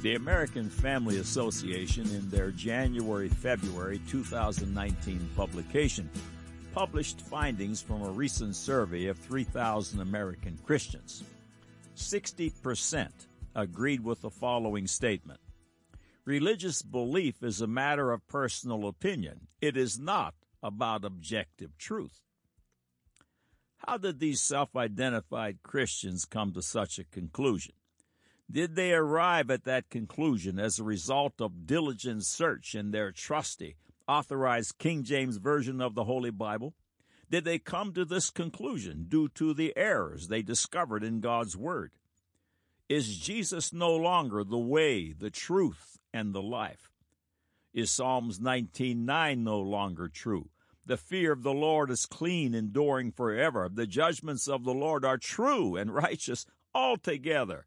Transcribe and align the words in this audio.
The 0.00 0.14
American 0.14 0.70
Family 0.70 1.18
Association, 1.18 2.04
in 2.10 2.30
their 2.30 2.52
January 2.52 3.28
February 3.28 4.00
2019 4.08 5.28
publication, 5.34 6.08
published 6.72 7.20
findings 7.20 7.82
from 7.82 8.02
a 8.02 8.10
recent 8.10 8.54
survey 8.54 9.06
of 9.06 9.18
3,000 9.18 9.98
American 9.98 10.56
Christians. 10.64 11.24
60% 11.96 13.08
agreed 13.56 14.04
with 14.04 14.20
the 14.20 14.30
following 14.30 14.86
statement 14.86 15.40
Religious 16.24 16.80
belief 16.80 17.42
is 17.42 17.60
a 17.60 17.66
matter 17.66 18.12
of 18.12 18.28
personal 18.28 18.86
opinion, 18.86 19.48
it 19.60 19.76
is 19.76 19.98
not 19.98 20.34
about 20.62 21.04
objective 21.04 21.76
truth. 21.76 22.22
How 23.78 23.96
did 23.96 24.20
these 24.20 24.40
self 24.40 24.76
identified 24.76 25.64
Christians 25.64 26.24
come 26.24 26.52
to 26.52 26.62
such 26.62 27.00
a 27.00 27.04
conclusion? 27.04 27.74
Did 28.50 28.76
they 28.76 28.94
arrive 28.94 29.50
at 29.50 29.64
that 29.64 29.90
conclusion 29.90 30.58
as 30.58 30.78
a 30.78 30.84
result 30.84 31.40
of 31.40 31.66
diligent 31.66 32.24
search 32.24 32.74
in 32.74 32.92
their 32.92 33.12
trusty, 33.12 33.76
authorized 34.08 34.78
King 34.78 35.04
James 35.04 35.36
Version 35.36 35.82
of 35.82 35.94
the 35.94 36.04
Holy 36.04 36.30
Bible? 36.30 36.74
Did 37.30 37.44
they 37.44 37.58
come 37.58 37.92
to 37.92 38.06
this 38.06 38.30
conclusion 38.30 39.04
due 39.06 39.28
to 39.34 39.52
the 39.52 39.76
errors 39.76 40.28
they 40.28 40.40
discovered 40.40 41.04
in 41.04 41.20
God's 41.20 41.58
Word? 41.58 41.92
Is 42.88 43.18
Jesus 43.18 43.70
no 43.70 43.94
longer 43.94 44.44
the 44.44 44.56
way, 44.56 45.12
the 45.12 45.30
truth, 45.30 45.98
and 46.14 46.34
the 46.34 46.40
life? 46.40 46.90
Is 47.74 47.92
Psalms 47.92 48.40
19:9 48.40 49.44
no 49.44 49.60
longer 49.60 50.08
true? 50.08 50.48
The 50.86 50.96
fear 50.96 51.32
of 51.32 51.42
the 51.42 51.52
Lord 51.52 51.90
is 51.90 52.06
clean, 52.06 52.54
enduring 52.54 53.12
forever. 53.12 53.68
The 53.70 53.86
judgments 53.86 54.48
of 54.48 54.64
the 54.64 54.72
Lord 54.72 55.04
are 55.04 55.18
true 55.18 55.76
and 55.76 55.94
righteous 55.94 56.46
altogether. 56.74 57.66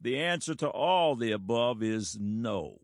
The 0.00 0.18
answer 0.18 0.54
to 0.56 0.68
all 0.68 1.14
the 1.14 1.32
above 1.32 1.82
is 1.82 2.16
no. 2.18 2.78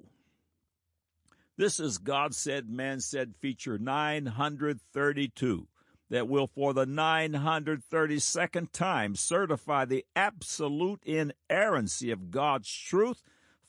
This 1.56 1.81
is 1.81 1.97
God 1.97 2.34
Said, 2.34 2.69
Man 2.69 3.00
Said 3.00 3.34
feature 3.36 3.78
932 3.78 5.69
that 6.11 6.28
will, 6.28 6.47
for 6.47 6.75
the 6.75 6.86
932nd 6.86 8.70
time, 8.70 9.17
certify 9.17 9.84
the 9.84 10.05
absolute 10.14 11.03
inerrancy 11.05 12.11
of 12.11 12.31
God's 12.31 12.70
truth 12.70 13.23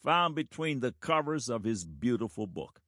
found 0.04 0.36
between 0.36 0.82
the 0.82 0.94
covers 1.00 1.50
of 1.50 1.64
His 1.64 1.86
beautiful 1.86 2.46
book. 2.46 2.82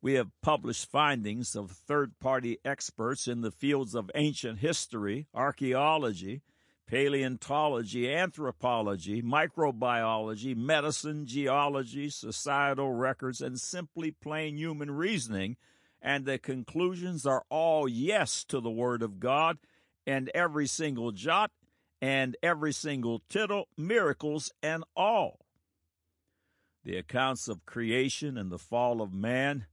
We 0.00 0.14
have 0.14 0.30
published 0.42 0.90
findings 0.90 1.54
of 1.54 1.70
third 1.70 2.18
party 2.18 2.58
experts 2.64 3.28
in 3.28 3.42
the 3.42 3.50
fields 3.50 3.94
of 3.94 4.10
ancient 4.14 4.60
history, 4.60 5.26
archaeology, 5.34 6.42
paleontology, 6.88 8.10
anthropology, 8.10 9.22
microbiology, 9.22 10.56
medicine, 10.56 11.26
geology, 11.26 12.08
societal 12.08 12.92
records, 12.92 13.42
and 13.42 13.60
simply 13.60 14.10
plain 14.10 14.56
human 14.56 14.90
reasoning, 14.90 15.56
and 16.00 16.24
the 16.24 16.38
conclusions 16.38 17.26
are 17.26 17.44
all 17.50 17.86
yes 17.86 18.42
to 18.42 18.58
the 18.58 18.70
Word 18.70 19.02
of 19.02 19.20
God, 19.20 19.58
and 20.06 20.30
every 20.34 20.66
single 20.66 21.12
jot 21.12 21.50
and 22.00 22.36
every 22.42 22.72
single 22.72 23.22
tittle, 23.28 23.68
miracles 23.76 24.50
and 24.62 24.82
all. 24.96 25.40
The 26.84 26.96
accounts 26.96 27.48
of 27.48 27.66
creation 27.66 28.38
and 28.38 28.50
the 28.50 28.58
fall 28.58 29.02
of 29.02 29.12
man 29.12 29.66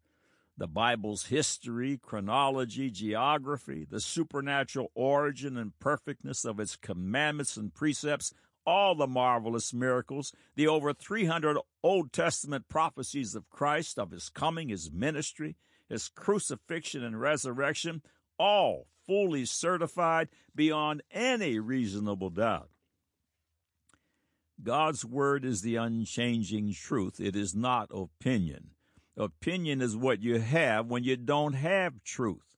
the 0.58 0.67
Bible's 0.67 1.25
history, 1.25 2.00
chronology, 2.02 2.89
geography, 2.89 3.86
the 3.89 4.00
supernatural 4.00 4.92
origin 4.95 5.58
and 5.58 5.78
perfectness 5.80 6.45
of 6.45 6.59
its 6.59 6.75
commandments 6.75 7.58
and 7.58 7.73
precepts, 7.73 8.34
all 8.66 8.95
the 8.95 9.08
marvelous 9.08 9.73
miracles, 9.73 10.33
the 10.56 10.67
over 10.67 10.94
300 10.94 11.58
Old 11.83 12.14
Testament 12.14 12.67
prophecies 12.70 13.36
of 13.36 13.50
Christ, 13.50 14.00
of 14.00 14.11
his 14.11 14.30
coming, 14.30 14.70
his 14.70 14.92
ministry, 14.92 15.56
his 15.89 16.09
crucifixion 16.09 17.04
and 17.04 17.20
resurrection, 17.20 18.02
all 18.39 18.88
fully 19.05 19.45
certified 19.45 20.30
beyond 20.55 21.04
any 21.11 21.60
reasonable 21.60 22.30
doubt. 22.30 22.70
God's 24.64 25.04
Word 25.04 25.44
is 25.44 25.61
the 25.61 25.76
unchanging 25.76 26.73
truth. 26.73 27.20
It 27.20 27.36
is 27.36 27.54
not 27.54 27.89
opinion. 27.94 28.71
Opinion 29.17 29.81
is 29.81 29.95
what 29.95 30.21
you 30.21 30.39
have 30.39 30.87
when 30.87 31.03
you 31.03 31.15
don't 31.15 31.53
have 31.53 32.03
truth. 32.03 32.58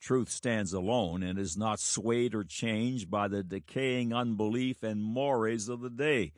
Truth 0.00 0.28
stands 0.28 0.72
alone 0.72 1.22
and 1.22 1.38
is 1.38 1.56
not 1.56 1.78
swayed 1.78 2.34
or 2.34 2.44
changed 2.44 3.10
by 3.10 3.28
the 3.28 3.42
decaying 3.42 4.12
unbelief 4.12 4.82
and 4.82 5.02
mores 5.02 5.68
of 5.68 5.80
the 5.80 5.90
day. 5.90 6.32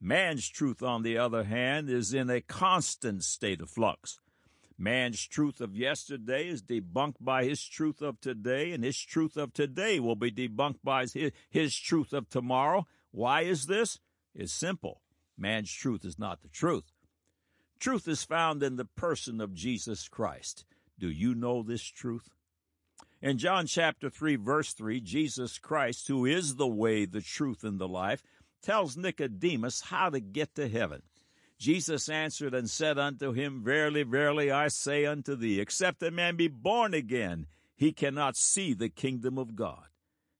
Man's 0.00 0.48
truth, 0.48 0.82
on 0.82 1.02
the 1.02 1.16
other 1.16 1.44
hand, 1.44 1.88
is 1.88 2.12
in 2.12 2.28
a 2.28 2.40
constant 2.40 3.24
state 3.24 3.60
of 3.60 3.70
flux. 3.70 4.18
Man's 4.76 5.26
truth 5.26 5.60
of 5.60 5.76
yesterday 5.76 6.48
is 6.48 6.62
debunked 6.62 7.16
by 7.20 7.44
his 7.44 7.64
truth 7.64 8.02
of 8.02 8.20
today, 8.20 8.72
and 8.72 8.84
his 8.84 8.98
truth 8.98 9.36
of 9.36 9.52
today 9.52 9.98
will 9.98 10.16
be 10.16 10.30
debunked 10.30 10.82
by 10.84 11.02
his, 11.02 11.32
his 11.50 11.76
truth 11.76 12.12
of 12.12 12.28
tomorrow. 12.28 12.86
Why 13.10 13.42
is 13.42 13.66
this? 13.66 13.98
It's 14.34 14.52
simple. 14.52 15.02
Man's 15.36 15.72
truth 15.72 16.04
is 16.04 16.18
not 16.18 16.42
the 16.42 16.48
truth. 16.48 16.92
Truth 17.78 18.08
is 18.08 18.24
found 18.24 18.62
in 18.62 18.76
the 18.76 18.84
person 18.84 19.40
of 19.40 19.54
Jesus 19.54 20.08
Christ. 20.08 20.64
Do 20.98 21.08
you 21.08 21.34
know 21.34 21.62
this 21.62 21.82
truth? 21.82 22.28
In 23.22 23.38
John 23.38 23.66
chapter 23.66 24.10
3 24.10 24.36
verse 24.36 24.72
3, 24.72 25.00
Jesus 25.00 25.58
Christ, 25.58 26.08
who 26.08 26.26
is 26.26 26.56
the 26.56 26.66
way, 26.66 27.04
the 27.04 27.20
truth, 27.20 27.62
and 27.62 27.78
the 27.78 27.88
life, 27.88 28.22
tells 28.62 28.96
Nicodemus 28.96 29.82
how 29.82 30.10
to 30.10 30.20
get 30.20 30.54
to 30.56 30.68
heaven. 30.68 31.02
Jesus 31.58 32.08
answered 32.08 32.54
and 32.54 32.70
said 32.70 32.98
unto 32.98 33.32
him, 33.32 33.62
Verily, 33.62 34.02
verily, 34.02 34.50
I 34.50 34.68
say 34.68 35.06
unto 35.06 35.36
thee, 35.36 35.60
except 35.60 36.02
a 36.02 36.10
man 36.10 36.36
be 36.36 36.48
born 36.48 36.94
again, 36.94 37.46
he 37.76 37.92
cannot 37.92 38.36
see 38.36 38.74
the 38.74 38.88
kingdom 38.88 39.38
of 39.38 39.56
God. 39.56 39.86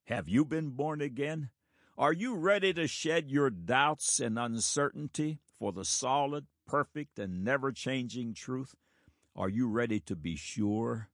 Have 0.05 0.27
you 0.27 0.43
been 0.43 0.71
born 0.71 1.01
again? 1.01 1.49
Are 1.97 2.13
you 2.13 2.35
ready 2.35 2.73
to 2.73 2.87
shed 2.87 3.29
your 3.29 3.49
doubts 3.49 4.19
and 4.19 4.39
uncertainty 4.39 5.39
for 5.57 5.73
the 5.73 5.83
solid, 5.83 6.47
perfect 6.69 7.17
and 7.17 7.43
never 7.43 7.71
changing 7.71 8.31
truth? 8.31 8.75
Are 9.35 9.49
you 9.49 9.67
ready 9.67 9.99
to 10.01 10.15
be 10.15 10.35
sure? 10.35 11.09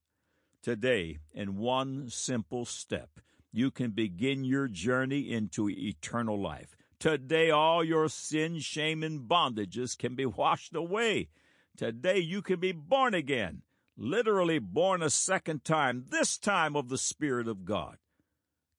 Today, 0.62 1.18
in 1.32 1.56
one 1.56 2.10
simple 2.10 2.66
step, 2.66 3.08
you 3.52 3.70
can 3.70 3.92
begin 3.92 4.44
your 4.44 4.68
journey 4.68 5.32
into 5.32 5.70
eternal 5.70 6.38
life. 6.38 6.76
Today, 6.98 7.50
all 7.50 7.82
your 7.82 8.08
sin, 8.10 8.58
shame, 8.58 9.02
and 9.02 9.26
bondages 9.26 9.96
can 9.96 10.14
be 10.14 10.26
washed 10.26 10.74
away. 10.74 11.28
Today, 11.74 12.18
you 12.18 12.42
can 12.42 12.60
be 12.60 12.72
born 12.72 13.14
again, 13.14 13.62
literally 13.96 14.58
born 14.58 15.02
a 15.02 15.08
second 15.08 15.64
time, 15.64 16.04
this 16.10 16.36
time 16.36 16.76
of 16.76 16.90
the 16.90 16.98
Spirit 16.98 17.48
of 17.48 17.64
God. 17.64 17.96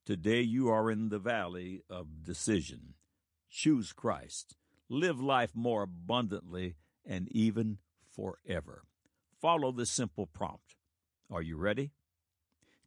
Today, 0.05 0.41
you 0.41 0.69
are 0.69 0.91
in 0.91 1.09
the 1.09 1.19
valley 1.19 1.81
of 1.89 2.23
decision. 2.23 2.93
Choose 3.49 3.93
Christ 3.93 4.55
live 4.89 5.19
life 5.19 5.51
more 5.55 5.83
abundantly, 5.83 6.75
and 7.05 7.27
even 7.31 7.77
forever. 8.15 8.83
Follow 9.41 9.71
this 9.71 9.89
simple 9.89 10.25
prompt. 10.25 10.75
Are 11.31 11.41
you 11.41 11.57
ready? 11.57 11.91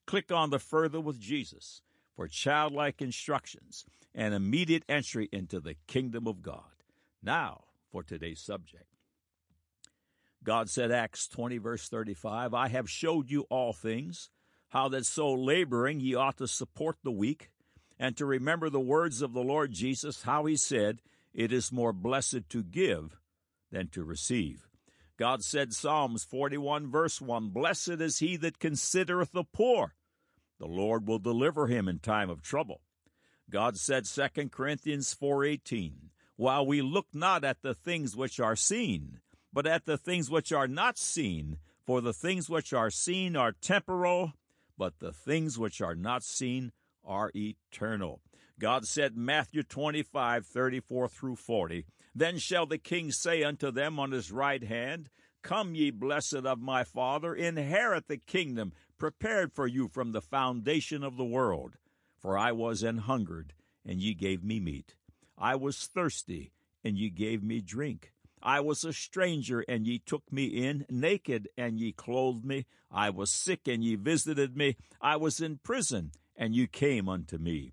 Click 0.07 0.33
on 0.33 0.51
the 0.51 0.59
Further 0.59 1.01
with 1.01 1.21
Jesus 1.21 1.83
for 2.17 2.27
childlike 2.27 3.01
instructions 3.01 3.85
and 4.15 4.35
immediate 4.35 4.83
entry 4.89 5.29
into 5.33 5.61
the 5.61 5.77
kingdom 5.87 6.27
of 6.27 6.43
God. 6.43 6.85
Now, 7.23 7.65
for 7.91 8.03
today's 8.03 8.41
subject. 8.41 8.87
God 10.43 10.71
said, 10.71 10.91
Acts 10.91 11.29
20, 11.29 11.59
verse 11.59 11.89
35, 11.89 12.55
I 12.55 12.69
have 12.69 12.89
showed 12.89 13.31
you 13.31 13.47
all 13.51 13.73
things, 13.73 14.31
how 14.71 14.89
that 14.89 15.05
so 15.05 15.33
laboring 15.33 16.01
ye 16.01 16.15
ought 16.15 16.39
to 16.39 16.49
support 16.49 16.97
the 17.03 17.11
weak, 17.11 17.51
and 17.99 18.17
to 18.17 18.25
remember 18.25 18.71
the 18.71 18.81
words 18.81 19.21
of 19.21 19.35
the 19.35 19.43
Lord 19.43 19.73
Jesus, 19.73 20.23
how 20.23 20.47
he 20.47 20.57
said, 20.57 21.01
it 21.33 21.53
is 21.53 21.73
more 21.73 21.93
blessed 21.93 22.49
to 22.51 22.63
give 22.63 23.17
than 23.71 23.89
to 23.89 24.05
receive. 24.05 24.69
God 25.17 25.45
said, 25.45 25.75
Psalms 25.75 26.25
41, 26.25 26.91
verse 26.91 27.21
1 27.21 27.51
Blessed 27.51 28.01
is 28.01 28.19
he 28.19 28.37
that 28.39 28.59
considereth 28.59 29.33
the 29.33 29.45
poor. 29.45 29.95
The 30.59 30.67
Lord 30.67 31.07
will 31.07 31.19
deliver 31.19 31.67
him 31.67 31.89
in 31.89 31.99
time 31.99 32.31
of 32.31 32.43
trouble. 32.43 32.81
God 33.51 33.77
said, 33.77 34.07
2 34.07 34.49
Corinthians 34.51 35.15
4:18, 35.15 36.11
While 36.37 36.67
we 36.67 36.81
look 36.81 37.09
not 37.13 37.45
at 37.45 37.63
the 37.63 37.75
things 37.75 38.17
which 38.17 38.39
are 38.39 38.57
seen, 38.57 39.21
but 39.53 39.67
at 39.67 39.87
the 39.87 39.99
things 39.99 40.31
which 40.31 40.53
are 40.53 40.69
not 40.69 40.97
seen, 40.97 41.59
for 41.85 42.01
the 42.01 42.15
things 42.15 42.49
which 42.49 42.73
are 42.73 42.91
seen 42.91 43.37
are 43.37 43.53
temporal, 43.53 44.35
but 44.79 45.01
the 45.01 45.13
things 45.13 45.59
which 45.59 45.81
are 45.81 45.97
not 45.97 46.23
seen 46.23 46.73
are 47.05 47.33
eternal. 47.35 48.21
God 48.61 48.87
said, 48.87 49.17
Matthew 49.17 49.63
25, 49.63 50.47
34 50.47 51.09
through 51.09 51.37
40, 51.37 51.87
Then 52.15 52.37
shall 52.37 52.67
the 52.67 52.77
king 52.77 53.11
say 53.11 53.43
unto 53.43 53.71
them 53.71 53.99
on 53.99 54.13
his 54.13 54.31
right 54.31 54.63
hand, 54.63 55.09
Come, 55.41 55.75
ye 55.75 55.91
blessed 55.91 56.45
of 56.45 56.61
my 56.61 56.85
Father, 56.85 57.35
inherit 57.35 58.07
the 58.07 58.19
kingdom 58.19 58.75
prepared 58.99 59.55
for 59.55 59.67
you 59.67 59.89
from 59.89 60.13
the 60.13 60.21
foundation 60.21 61.03
of 61.03 61.17
the 61.17 61.25
world. 61.25 61.77
For 62.19 62.37
I 62.37 62.53
was 62.53 62.83
an 62.83 62.99
hungered, 62.99 63.55
and 63.83 63.99
ye 63.99 64.13
gave 64.13 64.45
me 64.45 64.61
meat. 64.61 64.95
I 65.39 65.57
was 65.57 65.87
thirsty, 65.87 66.53
and 66.85 66.99
ye 66.99 67.09
gave 67.09 67.43
me 67.43 67.63
drink. 67.63 68.13
I 68.43 68.61
was 68.61 68.85
a 68.85 68.93
stranger, 68.93 69.65
and 69.67 69.87
ye 69.87 69.99
took 69.99 70.31
me 70.31 70.45
in, 70.45 70.85
naked, 70.91 71.49
and 71.57 71.81
ye 71.81 71.93
clothed 71.93 72.45
me. 72.45 72.67
I 72.91 73.09
was 73.09 73.31
sick, 73.31 73.67
and 73.67 73.83
ye 73.83 73.97
visited 73.97 74.55
me. 74.55 74.77
I 75.01 75.17
was 75.17 75.41
in 75.41 75.61
prison, 75.63 76.13
and 76.37 76.55
ye 76.55 76.67
came 76.67 77.09
unto 77.09 77.39
me. 77.39 77.73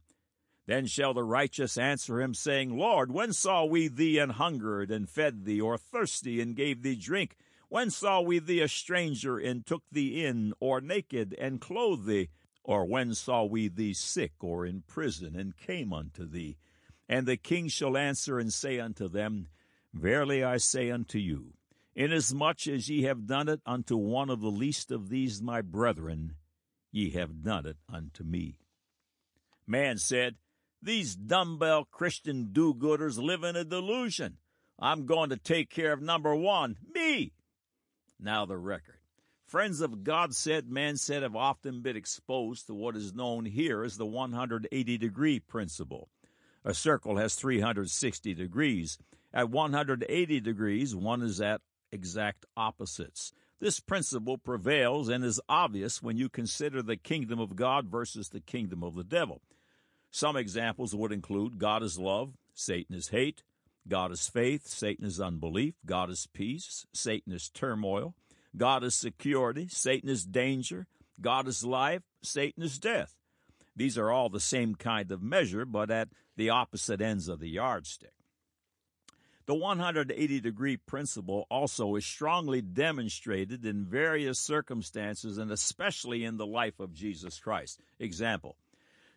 Then 0.67 0.85
shall 0.85 1.13
the 1.13 1.23
righteous 1.23 1.77
answer 1.77 2.21
him, 2.21 2.33
saying, 2.33 2.77
Lord, 2.77 3.09
when 3.09 3.31
saw 3.31 3.63
we 3.63 3.87
thee 3.87 4.19
an 4.19 4.31
hungered, 4.31 4.91
and 4.91 5.09
fed 5.09 5.45
thee, 5.45 5.61
or 5.61 5.77
thirsty, 5.77 6.41
and 6.41 6.57
gave 6.57 6.83
thee 6.83 6.95
drink? 6.95 7.37
When 7.69 7.89
saw 7.89 8.19
we 8.19 8.39
thee 8.39 8.59
a 8.59 8.67
stranger, 8.67 9.37
and 9.37 9.65
took 9.65 9.83
thee 9.89 10.25
in, 10.25 10.53
or 10.59 10.81
naked, 10.81 11.33
and 11.39 11.61
clothed 11.61 12.05
thee? 12.05 12.29
Or 12.63 12.85
when 12.85 13.15
saw 13.15 13.45
we 13.45 13.69
thee 13.69 13.93
sick, 13.93 14.33
or 14.41 14.65
in 14.65 14.81
prison, 14.81 15.37
and 15.37 15.55
came 15.55 15.93
unto 15.93 16.25
thee? 16.25 16.57
And 17.07 17.25
the 17.25 17.37
king 17.37 17.69
shall 17.69 17.95
answer 17.95 18.37
and 18.37 18.53
say 18.53 18.77
unto 18.77 19.07
them, 19.07 19.47
Verily 19.93 20.43
I 20.43 20.57
say 20.57 20.91
unto 20.91 21.17
you, 21.17 21.53
inasmuch 21.95 22.67
as 22.67 22.89
ye 22.89 23.03
have 23.03 23.25
done 23.25 23.47
it 23.47 23.61
unto 23.65 23.95
one 23.95 24.29
of 24.29 24.41
the 24.41 24.51
least 24.51 24.91
of 24.91 25.07
these 25.07 25.41
my 25.41 25.61
brethren, 25.61 26.35
ye 26.91 27.11
have 27.11 27.41
done 27.41 27.65
it 27.65 27.77
unto 27.89 28.25
me. 28.25 28.59
Man 29.65 29.97
said, 29.97 30.35
These 30.81 31.15
dumbbell 31.15 31.85
Christian 31.85 32.49
do 32.51 32.73
gooders 32.73 33.17
live 33.17 33.43
in 33.43 33.55
a 33.55 33.63
delusion. 33.63 34.37
I'm 34.79 35.05
going 35.05 35.31
to 35.31 35.37
take 35.37 35.69
care 35.69 35.91
of 35.91 36.01
number 36.01 36.35
one, 36.35 36.77
me. 36.93 37.33
Now 38.19 38.45
the 38.45 38.57
record. 38.57 38.95
Friends 39.47 39.81
of 39.81 40.03
God 40.03 40.35
said, 40.35 40.69
man 40.69 40.97
said, 40.97 41.23
have 41.23 41.35
often 41.35 41.81
been 41.81 41.95
exposed 41.95 42.67
to 42.67 42.73
what 42.73 42.95
is 42.95 43.13
known 43.13 43.45
here 43.45 43.83
as 43.83 43.97
the 43.97 44.05
180 44.05 44.97
degree 44.97 45.39
principle. 45.39 46.09
A 46.65 46.73
circle 46.73 47.17
has 47.17 47.35
360 47.35 48.33
degrees. 48.33 48.97
At 49.33 49.49
180 49.49 50.39
degrees, 50.41 50.95
one 50.95 51.21
is 51.21 51.39
at 51.39 51.61
exact 51.91 52.45
opposites. 52.57 53.31
This 53.59 53.79
principle 53.79 54.37
prevails 54.37 55.09
and 55.09 55.23
is 55.23 55.41
obvious 55.47 56.03
when 56.03 56.17
you 56.17 56.29
consider 56.29 56.83
the 56.83 56.97
kingdom 56.97 57.39
of 57.39 57.55
God 57.55 57.87
versus 57.87 58.29
the 58.29 58.41
kingdom 58.41 58.83
of 58.83 58.95
the 58.95 59.03
devil. 59.03 59.41
Some 60.11 60.35
examples 60.35 60.95
would 60.95 61.11
include 61.11 61.59
God 61.59 61.83
is 61.83 61.99
love, 61.99 62.33
Satan 62.53 62.95
is 62.95 63.09
hate, 63.09 63.43
God 63.87 64.11
is 64.11 64.27
faith, 64.27 64.67
Satan 64.67 65.05
is 65.05 65.19
unbelief, 65.19 65.75
God 65.85 66.09
is 66.09 66.27
peace, 66.33 66.85
Satan 66.93 67.33
is 67.33 67.49
turmoil, 67.49 68.15
God 68.55 68.83
is 68.83 68.95
security, 68.95 69.67
Satan 69.69 70.09
is 70.09 70.25
danger, 70.25 70.87
God 71.21 71.47
is 71.47 71.63
life, 71.63 72.03
Satan 72.21 72.63
is 72.63 72.79
death. 72.79 73.15
These 73.75 73.97
are 73.97 74.11
all 74.11 74.29
the 74.29 74.39
same 74.39 74.75
kind 74.75 75.11
of 75.11 75.21
measure, 75.21 75.65
but 75.65 75.91
at 75.91 76.09
the 76.35 76.49
opposite 76.49 77.01
ends 77.01 77.27
of 77.27 77.39
the 77.39 77.49
yardstick. 77.49 78.13
The 79.45 79.55
180 79.55 80.41
degree 80.41 80.75
principle 80.75 81.47
also 81.49 81.95
is 81.95 82.05
strongly 82.05 82.61
demonstrated 82.61 83.65
in 83.65 83.85
various 83.85 84.39
circumstances 84.39 85.37
and 85.37 85.51
especially 85.51 86.25
in 86.25 86.35
the 86.35 86.45
life 86.45 86.81
of 86.81 86.93
Jesus 86.93 87.39
Christ. 87.39 87.79
Example 87.97 88.57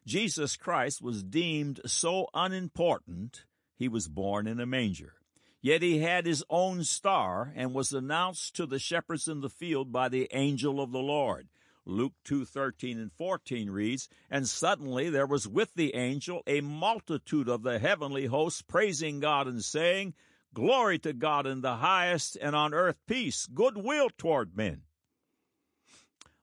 Jesus 0.07 0.57
Christ 0.57 1.03
was 1.03 1.23
deemed 1.23 1.81
so 1.87 2.29
unimportant, 2.35 3.45
he 3.77 3.89
was 3.89 4.09
born 4.09 4.47
in 4.47 4.61
a 4.61 4.67
manger. 4.67 5.15
Yet 5.63 5.83
he 5.83 5.99
had 5.99 6.25
his 6.25 6.43
own 6.49 6.85
star 6.85 7.53
and 7.55 7.75
was 7.75 7.93
announced 7.93 8.57
to 8.57 8.67
the 8.67 8.79
shepherds 8.79 9.29
in 9.29 9.41
the 9.41 9.51
field 9.51 9.93
by 9.93 10.09
the 10.09 10.29
angel 10.33 10.81
of 10.81 10.91
the 10.91 11.01
Lord. 11.01 11.49
Luke 11.85 12.15
2:13 12.25 12.99
and 12.99 13.13
14 13.13 13.69
reads, 13.69 14.09
"And 14.31 14.49
suddenly 14.49 15.11
there 15.11 15.27
was 15.27 15.47
with 15.47 15.75
the 15.75 15.95
angel 15.95 16.43
a 16.47 16.61
multitude 16.61 17.49
of 17.49 17.63
the 17.63 17.79
heavenly 17.79 18.27
hosts 18.27 18.63
praising 18.63 19.21
God 19.21 19.47
and 19.47 19.65
saying, 19.65 20.15
Glory 20.53 20.99
to 21.01 21.13
God 21.13 21.47
in 21.47 21.61
the 21.61 21.77
highest, 21.77 22.37
and 22.41 22.57
on 22.57 22.75
earth 22.75 22.99
peace, 23.07 23.47
goodwill 23.47 24.11
toward 24.11 24.57
men." 24.57 24.85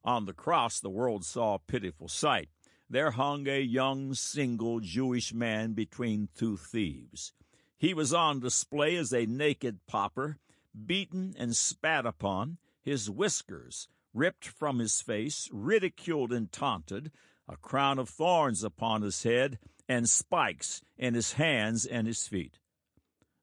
On 0.04 0.26
the 0.26 0.34
cross 0.34 0.80
the 0.80 0.90
world 0.90 1.26
saw 1.26 1.56
a 1.56 1.60
pitiful 1.60 2.08
sight. 2.08 2.50
There 2.90 3.12
hung 3.12 3.48
a 3.48 3.60
young 3.60 4.14
single 4.14 4.80
Jewish 4.80 5.34
man 5.34 5.74
between 5.74 6.30
two 6.36 6.56
thieves. 6.56 7.34
He 7.78 7.94
was 7.94 8.14
on 8.14 8.40
display 8.40 8.96
as 8.96 9.14
a 9.14 9.26
naked 9.26 9.86
pauper, 9.88 10.38
beaten 10.86 11.36
and 11.38 11.56
spat 11.56 12.06
upon, 12.06 12.58
his 12.82 13.10
whiskers 13.10 13.90
ripped 14.14 14.48
from 14.48 14.80
his 14.80 15.02
face, 15.02 15.50
ridiculed 15.52 16.32
and 16.32 16.52
taunted, 16.52 17.12
a 17.48 17.58
crown 17.58 18.00
of 18.00 18.10
thorns 18.10 18.64
upon 18.64 19.02
his 19.02 19.24
head, 19.24 19.60
and 19.88 20.10
spikes 20.10 20.82
in 20.98 21.14
his 21.14 21.34
hands 21.34 21.86
and 21.86 22.08
his 22.08 22.28
feet. 22.28 22.60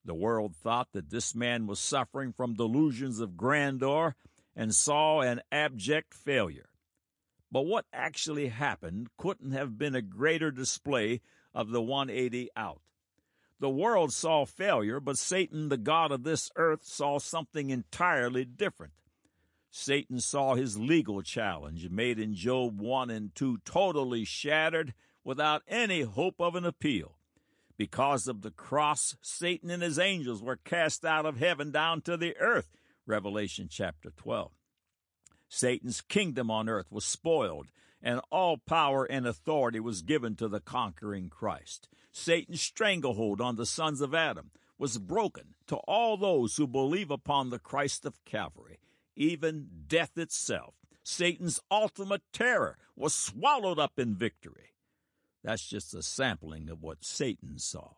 The 0.04 0.14
world 0.14 0.56
thought 0.56 0.88
that 0.92 1.10
this 1.10 1.34
man 1.34 1.66
was 1.66 1.80
suffering 1.80 2.32
from 2.32 2.54
delusions 2.54 3.20
of 3.20 3.36
grandeur 3.36 4.14
and 4.56 4.74
saw 4.74 5.20
an 5.20 5.40
abject 5.50 6.12
failure. 6.12 6.68
But 7.54 7.66
what 7.66 7.86
actually 7.92 8.48
happened 8.48 9.10
couldn't 9.16 9.52
have 9.52 9.78
been 9.78 9.94
a 9.94 10.02
greater 10.02 10.50
display 10.50 11.20
of 11.54 11.70
the 11.70 11.80
180 11.80 12.48
out. 12.56 12.80
The 13.60 13.70
world 13.70 14.12
saw 14.12 14.44
failure, 14.44 14.98
but 14.98 15.18
Satan, 15.18 15.68
the 15.68 15.76
God 15.76 16.10
of 16.10 16.24
this 16.24 16.50
earth, 16.56 16.84
saw 16.84 17.20
something 17.20 17.70
entirely 17.70 18.44
different. 18.44 18.94
Satan 19.70 20.18
saw 20.18 20.56
his 20.56 20.80
legal 20.80 21.22
challenge 21.22 21.88
made 21.90 22.18
in 22.18 22.34
Job 22.34 22.80
1 22.80 23.08
and 23.08 23.32
2 23.36 23.58
totally 23.58 24.24
shattered 24.24 24.92
without 25.22 25.62
any 25.68 26.02
hope 26.02 26.40
of 26.40 26.56
an 26.56 26.64
appeal. 26.64 27.18
Because 27.76 28.26
of 28.26 28.42
the 28.42 28.50
cross, 28.50 29.16
Satan 29.22 29.70
and 29.70 29.80
his 29.80 30.00
angels 30.00 30.42
were 30.42 30.56
cast 30.56 31.04
out 31.04 31.24
of 31.24 31.38
heaven 31.38 31.70
down 31.70 32.00
to 32.00 32.16
the 32.16 32.36
earth. 32.38 32.76
Revelation 33.06 33.68
chapter 33.70 34.10
12. 34.10 34.50
Satan's 35.48 36.00
kingdom 36.00 36.50
on 36.50 36.68
earth 36.68 36.90
was 36.90 37.04
spoiled, 37.04 37.68
and 38.02 38.20
all 38.30 38.58
power 38.58 39.04
and 39.04 39.26
authority 39.26 39.80
was 39.80 40.02
given 40.02 40.36
to 40.36 40.48
the 40.48 40.60
conquering 40.60 41.28
Christ. 41.28 41.88
Satan's 42.12 42.62
stranglehold 42.62 43.40
on 43.40 43.56
the 43.56 43.66
sons 43.66 44.00
of 44.00 44.14
Adam 44.14 44.50
was 44.78 44.98
broken 44.98 45.54
to 45.66 45.76
all 45.76 46.16
those 46.16 46.56
who 46.56 46.66
believe 46.66 47.10
upon 47.10 47.50
the 47.50 47.58
Christ 47.58 48.04
of 48.04 48.24
Calvary, 48.24 48.78
even 49.16 49.68
death 49.86 50.18
itself. 50.18 50.74
Satan's 51.02 51.60
ultimate 51.70 52.22
terror 52.32 52.78
was 52.96 53.14
swallowed 53.14 53.78
up 53.78 53.98
in 53.98 54.16
victory. 54.16 54.72
That's 55.42 55.68
just 55.68 55.94
a 55.94 56.02
sampling 56.02 56.70
of 56.70 56.82
what 56.82 57.04
Satan 57.04 57.58
saw. 57.58 57.92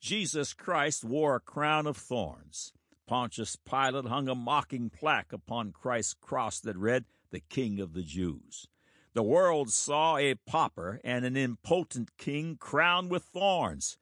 Jesus 0.00 0.52
Christ 0.52 1.04
wore 1.04 1.36
a 1.36 1.40
crown 1.40 1.86
of 1.86 1.96
thorns. 1.96 2.72
Pontius 3.12 3.56
Pilate 3.56 4.06
hung 4.06 4.26
a 4.26 4.34
mocking 4.34 4.88
plaque 4.88 5.34
upon 5.34 5.70
Christ's 5.72 6.14
cross 6.14 6.58
that 6.60 6.78
read, 6.78 7.04
The 7.30 7.40
King 7.40 7.78
of 7.78 7.92
the 7.92 8.00
Jews. 8.00 8.66
The 9.12 9.22
world 9.22 9.70
saw 9.70 10.16
a 10.16 10.36
pauper 10.46 10.98
and 11.04 11.26
an 11.26 11.36
impotent 11.36 12.16
king 12.16 12.56
crowned 12.58 13.10
with 13.10 13.24
thorns. 13.24 13.98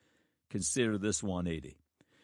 Consider 0.49 0.97
this 0.97 1.25
180. 1.25 1.77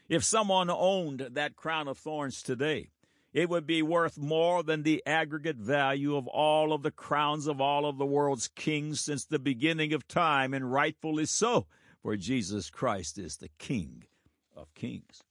If 0.09 0.23
someone 0.23 0.71
owned 0.71 1.31
that 1.33 1.57
crown 1.57 1.88
of 1.88 1.99
thorns 1.99 2.40
today, 2.40 2.90
it 3.33 3.49
would 3.49 3.66
be 3.66 3.83
worth 3.83 4.16
more 4.16 4.62
than 4.62 4.85
the 4.85 5.02
aggregate 5.05 5.57
value 5.57 6.14
of 6.14 6.28
all 6.28 6.73
of 6.73 6.85
the 6.85 6.93
crowns 6.93 7.49
of 7.49 7.61
all 7.61 7.85
of 7.85 7.99
the 7.99 8.07
world's 8.07 8.47
kings 8.47 9.00
since 9.00 9.25
the 9.25 9.40
beginning 9.40 9.93
of 9.93 10.07
time, 10.07 10.55
and 10.55 10.73
rightfully 10.73 11.26
so, 11.26 11.66
for 12.00 12.16
Jesus 12.16 12.71
Christ 12.71 13.19
is 13.19 13.38
the 13.38 13.50
King 13.59 14.05
of 14.55 14.73
kings. 14.76 15.25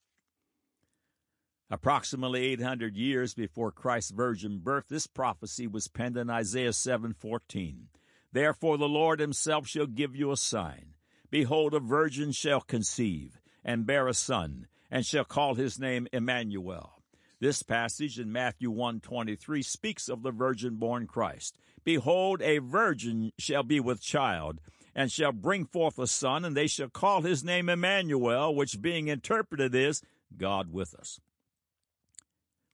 Approximately 1.72 2.45
800 2.45 2.95
years 2.95 3.34
before 3.34 3.72
Christ's 3.72 4.12
virgin 4.12 4.60
birth, 4.60 4.86
this 4.88 5.07
prophecy 5.07 5.65
was 5.65 5.88
penned 5.88 6.15
in 6.15 6.29
Isaiah 6.29 6.74
7:14. 6.74 7.88
Therefore 8.31 8.77
the 8.77 8.88
Lord 8.88 9.19
himself 9.19 9.67
shall 9.67 9.88
give 9.88 10.15
you 10.15 10.31
a 10.31 10.38
sign. 10.38 10.93
Behold, 11.31 11.74
a 11.74 11.79
virgin 11.79 12.31
shall 12.31 12.62
conceive 12.62 13.39
and 13.63 13.88
bear 13.88 14.07
a 14.07 14.13
son, 14.13 14.67
and 14.91 15.03
shall 15.07 15.25
call 15.25 15.55
his 15.55 15.79
name 15.79 16.07
Emmanuel. 16.13 17.01
This 17.39 17.63
passage 17.63 18.19
in 18.19 18.31
Matthew 18.31 18.69
1:23 18.69 19.63
speaks 19.63 20.07
of 20.07 20.22
the 20.22 20.31
virgin 20.31 20.75
born 20.75 21.07
Christ. 21.07 21.57
Behold, 21.84 22.43
a 22.43 22.60
virgin 22.60 23.31
shall 23.39 23.63
be 23.63 23.79
with 23.79 24.01
child, 24.01 24.62
and 24.93 25.12
shall 25.12 25.31
bring 25.31 25.65
forth 25.65 25.98
a 25.98 26.05
son, 26.05 26.45
and 26.45 26.55
they 26.55 26.67
shall 26.67 26.89
call 26.89 27.24
his 27.24 27.43
name 27.43 27.69
Emmanuel, 27.69 28.53
which 28.53 28.84
being 28.84 29.07
interpreted 29.07 29.74
is 29.74 30.03
God 30.38 30.72
with 30.72 30.93
us. 30.93 31.19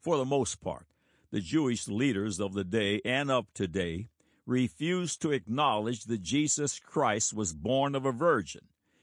For 0.02 0.18
the 0.18 0.26
most 0.26 0.62
part, 0.62 0.88
the 1.30 1.42
Jewish 1.42 1.88
leaders 1.88 2.40
of 2.40 2.54
the 2.54 2.64
day 2.64 3.02
and 3.06 3.30
of 3.30 3.54
today 3.54 4.08
refused 4.48 5.22
to 5.22 5.32
acknowledge 5.32 6.06
that 6.06 6.24
Jesus 6.24 6.80
Christ 6.80 7.36
was 7.36 7.54
born 7.54 7.94
of 7.94 8.06
a 8.06 8.12
virgin, 8.12 8.62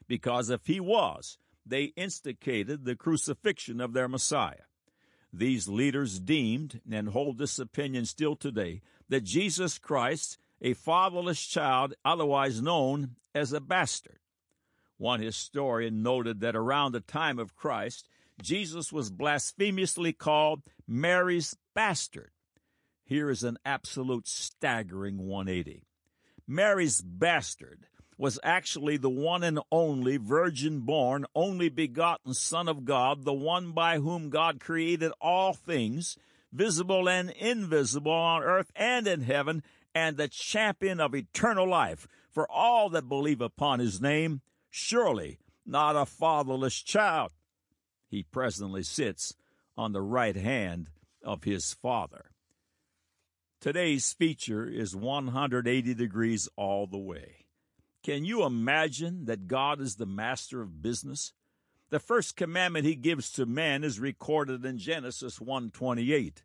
because 0.08 0.50
if 0.50 0.66
he 0.66 0.80
was, 0.80 1.38
they 1.64 1.92
instigated 1.96 2.84
the 2.84 2.96
crucifixion 2.96 3.80
of 3.80 3.92
their 3.92 4.08
Messiah. 4.08 4.66
These 5.32 5.68
leaders 5.68 6.18
deemed, 6.18 6.80
and 6.90 7.10
hold 7.10 7.38
this 7.38 7.60
opinion 7.60 8.04
still 8.04 8.34
today, 8.34 8.80
that 9.08 9.22
Jesus 9.22 9.78
Christ, 9.78 10.38
a 10.60 10.74
fatherless 10.74 11.46
child, 11.46 11.94
otherwise 12.04 12.60
known 12.60 13.14
as 13.34 13.52
a 13.52 13.60
bastard. 13.60 14.18
One 14.96 15.20
historian 15.20 16.02
noted 16.02 16.40
that 16.40 16.56
around 16.56 16.90
the 16.90 17.00
time 17.00 17.38
of 17.38 17.54
Christ, 17.54 18.08
Jesus 18.40 18.92
was 18.92 19.10
blasphemously 19.10 20.12
called 20.12 20.62
Mary's 20.86 21.56
bastard. 21.74 22.30
Here 23.04 23.30
is 23.30 23.42
an 23.42 23.58
absolute 23.64 24.28
staggering 24.28 25.18
180. 25.18 25.84
Mary's 26.46 27.00
bastard 27.00 27.86
was 28.16 28.38
actually 28.42 28.96
the 28.96 29.08
one 29.08 29.44
and 29.44 29.60
only 29.70 30.16
virgin 30.16 30.80
born, 30.80 31.24
only 31.34 31.68
begotten 31.68 32.34
Son 32.34 32.68
of 32.68 32.84
God, 32.84 33.24
the 33.24 33.32
one 33.32 33.72
by 33.72 33.98
whom 33.98 34.28
God 34.28 34.60
created 34.60 35.12
all 35.20 35.52
things, 35.52 36.16
visible 36.52 37.08
and 37.08 37.30
invisible 37.30 38.12
on 38.12 38.42
earth 38.42 38.72
and 38.74 39.06
in 39.06 39.22
heaven, 39.22 39.62
and 39.94 40.16
the 40.16 40.28
champion 40.28 41.00
of 41.00 41.14
eternal 41.14 41.68
life 41.68 42.06
for 42.30 42.50
all 42.50 42.90
that 42.90 43.08
believe 43.08 43.40
upon 43.40 43.78
his 43.78 44.00
name, 44.00 44.40
surely 44.68 45.38
not 45.64 45.96
a 45.96 46.06
fatherless 46.06 46.82
child. 46.82 47.30
He 48.08 48.22
presently 48.22 48.82
sits 48.82 49.34
on 49.76 49.92
the 49.92 50.02
right 50.02 50.36
hand 50.36 50.90
of 51.22 51.44
his 51.44 51.74
Father. 51.74 52.30
Today's 53.60 54.12
feature 54.12 54.66
is 54.66 54.94
180 54.94 55.94
degrees 55.94 56.48
all 56.56 56.86
the 56.86 56.98
way. 56.98 57.46
Can 58.02 58.24
you 58.24 58.44
imagine 58.44 59.26
that 59.26 59.48
God 59.48 59.80
is 59.80 59.96
the 59.96 60.06
master 60.06 60.62
of 60.62 60.80
business? 60.80 61.32
The 61.90 61.98
first 61.98 62.36
commandment 62.36 62.86
he 62.86 62.94
gives 62.94 63.30
to 63.32 63.46
man 63.46 63.82
is 63.82 63.98
recorded 63.98 64.64
in 64.64 64.78
Genesis 64.78 65.40
1:28. 65.40 66.44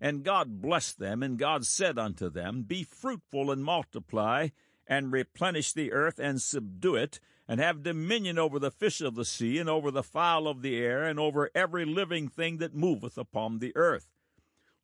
And 0.00 0.24
God 0.24 0.60
blessed 0.60 0.98
them, 0.98 1.22
and 1.22 1.38
God 1.38 1.66
said 1.66 1.98
unto 1.98 2.28
them, 2.30 2.62
Be 2.62 2.84
fruitful 2.84 3.50
and 3.50 3.64
multiply, 3.64 4.48
and 4.86 5.12
replenish 5.12 5.72
the 5.72 5.92
earth 5.92 6.18
and 6.18 6.40
subdue 6.40 6.94
it, 6.96 7.20
and 7.48 7.60
have 7.60 7.82
dominion 7.82 8.38
over 8.38 8.58
the 8.58 8.70
fish 8.70 9.00
of 9.00 9.14
the 9.14 9.24
sea, 9.24 9.58
and 9.58 9.70
over 9.70 9.90
the 9.90 10.02
fowl 10.02 10.46
of 10.46 10.60
the 10.60 10.76
air, 10.76 11.04
and 11.04 11.18
over 11.18 11.50
every 11.54 11.86
living 11.86 12.28
thing 12.28 12.58
that 12.58 12.74
moveth 12.74 13.16
upon 13.16 13.58
the 13.58 13.72
earth. 13.74 14.10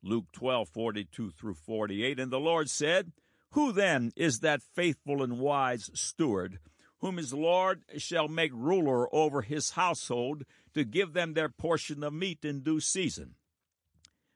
Luke 0.01 0.25
twelve 0.31 0.67
forty 0.69 1.05
two 1.05 1.29
through 1.29 1.53
48. 1.53 2.19
And 2.19 2.31
the 2.31 2.39
Lord 2.39 2.69
said, 2.69 3.11
Who 3.51 3.71
then 3.71 4.11
is 4.15 4.39
that 4.39 4.61
faithful 4.61 5.21
and 5.21 5.39
wise 5.39 5.89
steward, 5.93 6.59
whom 6.99 7.17
his 7.17 7.33
Lord 7.33 7.83
shall 7.97 8.27
make 8.27 8.51
ruler 8.53 9.13
over 9.13 9.43
his 9.43 9.71
household, 9.71 10.43
to 10.73 10.83
give 10.83 11.13
them 11.13 11.33
their 11.33 11.49
portion 11.49 12.03
of 12.03 12.13
meat 12.13 12.43
in 12.43 12.61
due 12.61 12.79
season? 12.79 13.35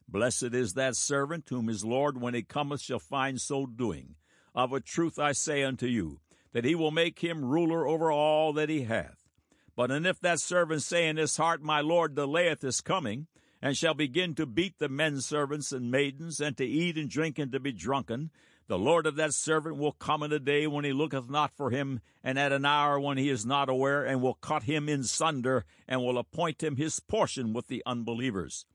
Blessed 0.07 0.53
is 0.53 0.73
that 0.73 0.95
servant 0.95 1.47
whom 1.49 1.67
his 1.67 1.85
Lord, 1.85 2.19
when 2.19 2.33
he 2.33 2.41
cometh, 2.41 2.81
shall 2.81 2.99
find 2.99 3.39
so 3.39 3.65
doing. 3.65 4.15
Of 4.55 4.73
a 4.73 4.79
truth 4.79 5.19
I 5.19 5.33
say 5.33 5.63
unto 5.63 5.85
you, 5.85 6.19
that 6.53 6.65
he 6.65 6.75
will 6.75 6.91
make 6.91 7.19
him 7.19 7.45
ruler 7.45 7.87
over 7.87 8.11
all 8.11 8.53
that 8.53 8.69
he 8.69 8.83
hath. 8.83 9.29
But 9.75 9.91
and 9.91 10.05
if 10.05 10.19
that 10.19 10.39
servant 10.39 10.81
say 10.81 11.07
in 11.07 11.17
his 11.17 11.37
heart, 11.37 11.61
My 11.61 11.81
Lord 11.81 12.15
delayeth 12.15 12.61
his 12.61 12.81
coming, 12.81 13.27
and 13.61 13.77
shall 13.77 13.93
begin 13.93 14.35
to 14.35 14.45
beat 14.45 14.79
the 14.79 14.89
men 14.89 15.21
servants 15.21 15.71
and 15.71 15.91
maidens, 15.91 16.39
and 16.39 16.57
to 16.57 16.65
eat 16.65 16.97
and 16.97 17.09
drink 17.09 17.39
and 17.39 17.51
to 17.51 17.59
be 17.59 17.71
drunken, 17.71 18.31
the 18.69 18.77
Lord 18.77 19.07
of 19.07 19.15
that 19.15 19.33
servant 19.33 19.77
will 19.77 19.93
come 19.93 20.21
in 20.21 20.31
a 20.31 20.37
day 20.37 20.67
when 20.67 20.85
he 20.85 20.93
looketh 20.93 21.27
not 21.27 21.51
for 21.57 21.71
him, 21.71 22.01
and 22.23 22.37
at 22.37 22.51
an 22.51 22.65
hour 22.65 22.99
when 22.99 23.17
he 23.17 23.29
is 23.29 23.43
not 23.43 23.67
aware, 23.67 24.05
and 24.05 24.21
will 24.21 24.35
cut 24.35 24.63
him 24.63 24.87
in 24.87 25.03
sunder, 25.03 25.65
and 25.87 26.01
will 26.01 26.19
appoint 26.19 26.63
him 26.63 26.75
his 26.75 26.99
portion 26.99 27.51
with 27.51 27.67
the 27.67 27.81
unbelievers. 27.87 28.67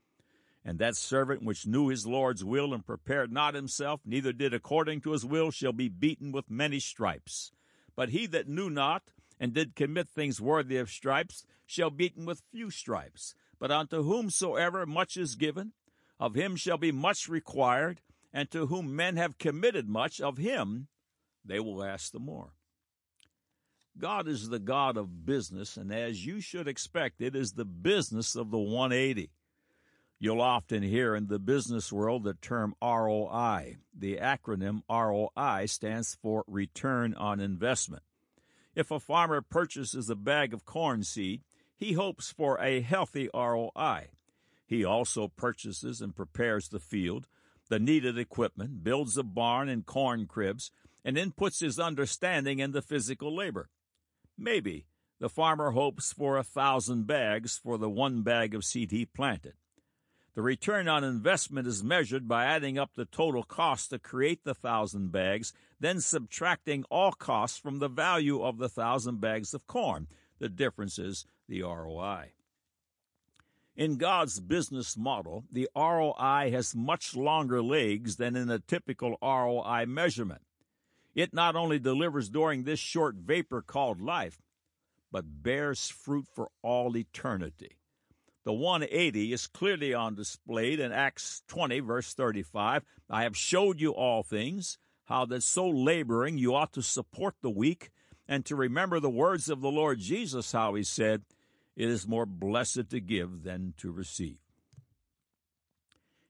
And 0.65 0.79
that 0.79 0.97
servant 0.97 1.43
which 1.43 1.65
knew 1.65 1.87
his 1.87 2.05
Lord's 2.05 2.43
will 2.43 2.73
and 2.73 2.85
prepared 2.85 3.31
not 3.31 3.53
himself, 3.53 4.01
neither 4.03 4.33
did 4.33 4.53
according 4.53 4.99
to 5.01 5.11
his 5.11 5.23
will, 5.23 5.49
shall 5.49 5.71
be 5.71 5.87
beaten 5.87 6.33
with 6.33 6.49
many 6.49 6.79
stripes. 6.79 7.51
But 7.95 8.09
he 8.09 8.25
that 8.27 8.47
knew 8.47 8.69
not, 8.69 9.03
and 9.39 9.53
did 9.53 9.75
commit 9.75 10.09
things 10.09 10.41
worthy 10.41 10.77
of 10.77 10.89
stripes, 10.89 11.45
shall 11.65 11.89
be 11.89 12.05
beaten 12.05 12.25
with 12.25 12.43
few 12.51 12.69
stripes. 12.69 13.35
But 13.59 13.71
unto 13.71 14.03
whomsoever 14.03 14.85
much 14.85 15.17
is 15.17 15.35
given, 15.35 15.73
of 16.19 16.35
him 16.35 16.55
shall 16.55 16.77
be 16.77 16.91
much 16.91 17.27
required, 17.27 18.01
and 18.33 18.49
to 18.51 18.67
whom 18.67 18.95
men 18.95 19.15
have 19.17 19.37
committed 19.37 19.87
much, 19.87 20.19
of 20.19 20.37
him 20.37 20.87
they 21.43 21.59
will 21.59 21.83
ask 21.83 22.11
the 22.11 22.19
more. 22.19 22.51
God 23.97 24.27
is 24.27 24.49
the 24.49 24.59
God 24.59 24.97
of 24.97 25.25
business, 25.25 25.77
and 25.77 25.93
as 25.93 26.25
you 26.25 26.41
should 26.41 26.67
expect, 26.67 27.21
it 27.21 27.35
is 27.35 27.53
the 27.53 27.65
business 27.65 28.35
of 28.35 28.51
the 28.51 28.59
180. 28.59 29.31
You'll 30.17 30.41
often 30.41 30.81
hear 30.81 31.13
in 31.13 31.27
the 31.27 31.39
business 31.39 31.91
world 31.91 32.23
the 32.23 32.35
term 32.35 32.73
ROI. 32.81 33.77
The 33.93 34.17
acronym 34.17 34.81
ROI 34.89 35.65
stands 35.65 36.15
for 36.21 36.45
Return 36.47 37.13
on 37.15 37.41
Investment. 37.41 38.03
If 38.75 38.91
a 38.91 38.99
farmer 38.99 39.41
purchases 39.41 40.09
a 40.09 40.15
bag 40.15 40.53
of 40.53 40.65
corn 40.65 41.03
seed, 41.03 41.41
he 41.75 41.93
hopes 41.93 42.31
for 42.31 42.57
a 42.61 42.79
healthy 42.79 43.29
ROI. 43.33 44.07
He 44.65 44.85
also 44.85 45.27
purchases 45.27 46.01
and 46.01 46.15
prepares 46.15 46.69
the 46.69 46.79
field, 46.79 47.27
the 47.69 47.79
needed 47.79 48.17
equipment, 48.17 48.83
builds 48.83 49.17
a 49.17 49.23
barn 49.23 49.67
and 49.67 49.85
corn 49.85 50.27
cribs, 50.27 50.71
and 51.03 51.17
then 51.17 51.31
puts 51.31 51.59
his 51.59 51.77
understanding 51.77 52.59
into 52.59 52.81
physical 52.81 53.35
labor. 53.35 53.69
Maybe 54.37 54.87
the 55.19 55.29
farmer 55.29 55.71
hopes 55.71 56.13
for 56.13 56.37
a 56.37 56.43
thousand 56.43 57.05
bags 57.05 57.57
for 57.57 57.77
the 57.77 57.89
one 57.89 58.21
bag 58.21 58.55
of 58.55 58.63
seed 58.63 58.91
he 58.91 59.05
planted. 59.05 59.53
The 60.35 60.41
return 60.41 60.89
on 60.89 61.05
investment 61.05 61.65
is 61.65 61.81
measured 61.81 62.27
by 62.27 62.43
adding 62.43 62.77
up 62.77 62.91
the 62.93 63.05
total 63.05 63.41
cost 63.41 63.89
to 63.89 63.99
create 63.99 64.43
the 64.43 64.53
thousand 64.53 65.13
bags, 65.13 65.53
then 65.79 66.01
subtracting 66.01 66.83
all 66.91 67.13
costs 67.13 67.57
from 67.57 67.79
the 67.79 67.87
value 67.87 68.43
of 68.43 68.57
the 68.57 68.67
thousand 68.67 69.21
bags 69.21 69.53
of 69.53 69.65
corn. 69.65 70.07
The 70.39 70.49
difference 70.49 70.99
is 70.99 71.25
the 71.47 71.61
ROI. 71.63 72.33
In 73.77 73.95
God's 73.95 74.41
business 74.41 74.97
model, 74.97 75.45
the 75.49 75.69
ROI 75.73 76.51
has 76.51 76.75
much 76.75 77.15
longer 77.15 77.63
legs 77.63 78.17
than 78.17 78.35
in 78.35 78.49
a 78.49 78.59
typical 78.59 79.17
ROI 79.21 79.85
measurement. 79.87 80.41
It 81.13 81.33
not 81.33 81.55
only 81.55 81.79
delivers 81.79 82.29
during 82.29 82.63
this 82.63 82.79
short 82.79 83.15
vapor 83.15 83.61
called 83.61 84.01
life, 84.01 84.41
but 85.13 85.43
bears 85.43 85.87
fruit 85.87 86.25
for 86.33 86.49
all 86.61 86.97
eternity. 86.97 87.77
The 88.45 88.53
180 88.53 89.33
is 89.33 89.47
clearly 89.47 89.95
on 89.95 90.13
display 90.13 90.73
in 90.73 90.91
Acts 90.91 91.41
20, 91.47 91.79
verse 91.79 92.13
35. 92.13 92.83
I 93.09 93.23
have 93.23 93.35
showed 93.35 93.81
you 93.81 93.89
all 93.91 94.21
things, 94.21 94.77
how 95.05 95.25
that 95.25 95.41
so 95.41 95.67
laboring 95.67 96.37
you 96.37 96.53
ought 96.53 96.71
to 96.73 96.83
support 96.83 97.33
the 97.41 97.49
weak, 97.49 97.89
and 98.27 98.45
to 98.45 98.55
remember 98.55 98.99
the 98.99 99.09
words 99.09 99.49
of 99.49 99.61
the 99.61 99.71
Lord 99.71 99.99
Jesus, 99.99 100.51
how 100.51 100.75
he 100.75 100.83
said, 100.83 101.23
It 101.75 101.89
is 101.89 102.07
more 102.07 102.27
blessed 102.27 102.91
to 102.91 102.99
give 102.99 103.41
than 103.41 103.73
to 103.77 103.91
receive. 103.91 104.37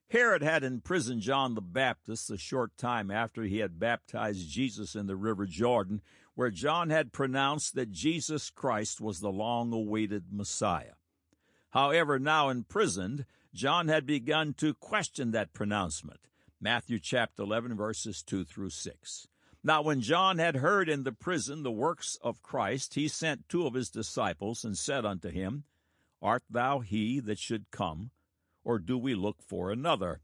Herod 0.09 0.41
had 0.41 0.63
imprisoned 0.63 1.21
John 1.21 1.53
the 1.53 1.61
Baptist 1.61 2.31
a 2.31 2.37
short 2.37 2.77
time 2.77 3.11
after 3.11 3.43
he 3.43 3.57
had 3.57 3.77
baptized 3.77 4.49
Jesus 4.49 4.95
in 4.95 5.07
the 5.07 5.17
river 5.17 5.45
Jordan, 5.45 6.01
where 6.33 6.51
John 6.51 6.91
had 6.91 7.11
pronounced 7.11 7.75
that 7.75 7.91
Jesus 7.91 8.49
Christ 8.49 9.01
was 9.01 9.19
the 9.19 9.31
long 9.31 9.73
awaited 9.73 10.31
Messiah. 10.31 10.93
However, 11.75 12.17
now 12.19 12.47
imprisoned, 12.47 13.25
John 13.53 13.89
had 13.89 14.05
begun 14.05 14.53
to 14.59 14.73
question 14.73 15.31
that 15.31 15.51
pronouncement. 15.51 16.21
Matthew 16.61 16.99
chapter 16.99 17.43
11, 17.43 17.75
verses 17.75 18.23
2 18.23 18.45
through 18.45 18.69
6. 18.69 19.27
Now, 19.61 19.81
when 19.81 19.99
John 19.99 20.37
had 20.37 20.55
heard 20.55 20.87
in 20.87 21.03
the 21.03 21.11
prison 21.11 21.63
the 21.63 21.73
works 21.73 22.17
of 22.21 22.41
Christ, 22.41 22.93
he 22.93 23.09
sent 23.09 23.49
two 23.49 23.67
of 23.67 23.73
his 23.73 23.89
disciples 23.89 24.63
and 24.63 24.77
said 24.77 25.05
unto 25.05 25.29
him, 25.29 25.65
Art 26.21 26.43
thou 26.49 26.79
he 26.79 27.19
that 27.19 27.39
should 27.39 27.71
come, 27.71 28.11
or 28.63 28.79
do 28.79 28.97
we 28.97 29.13
look 29.13 29.41
for 29.41 29.69
another? 29.69 30.21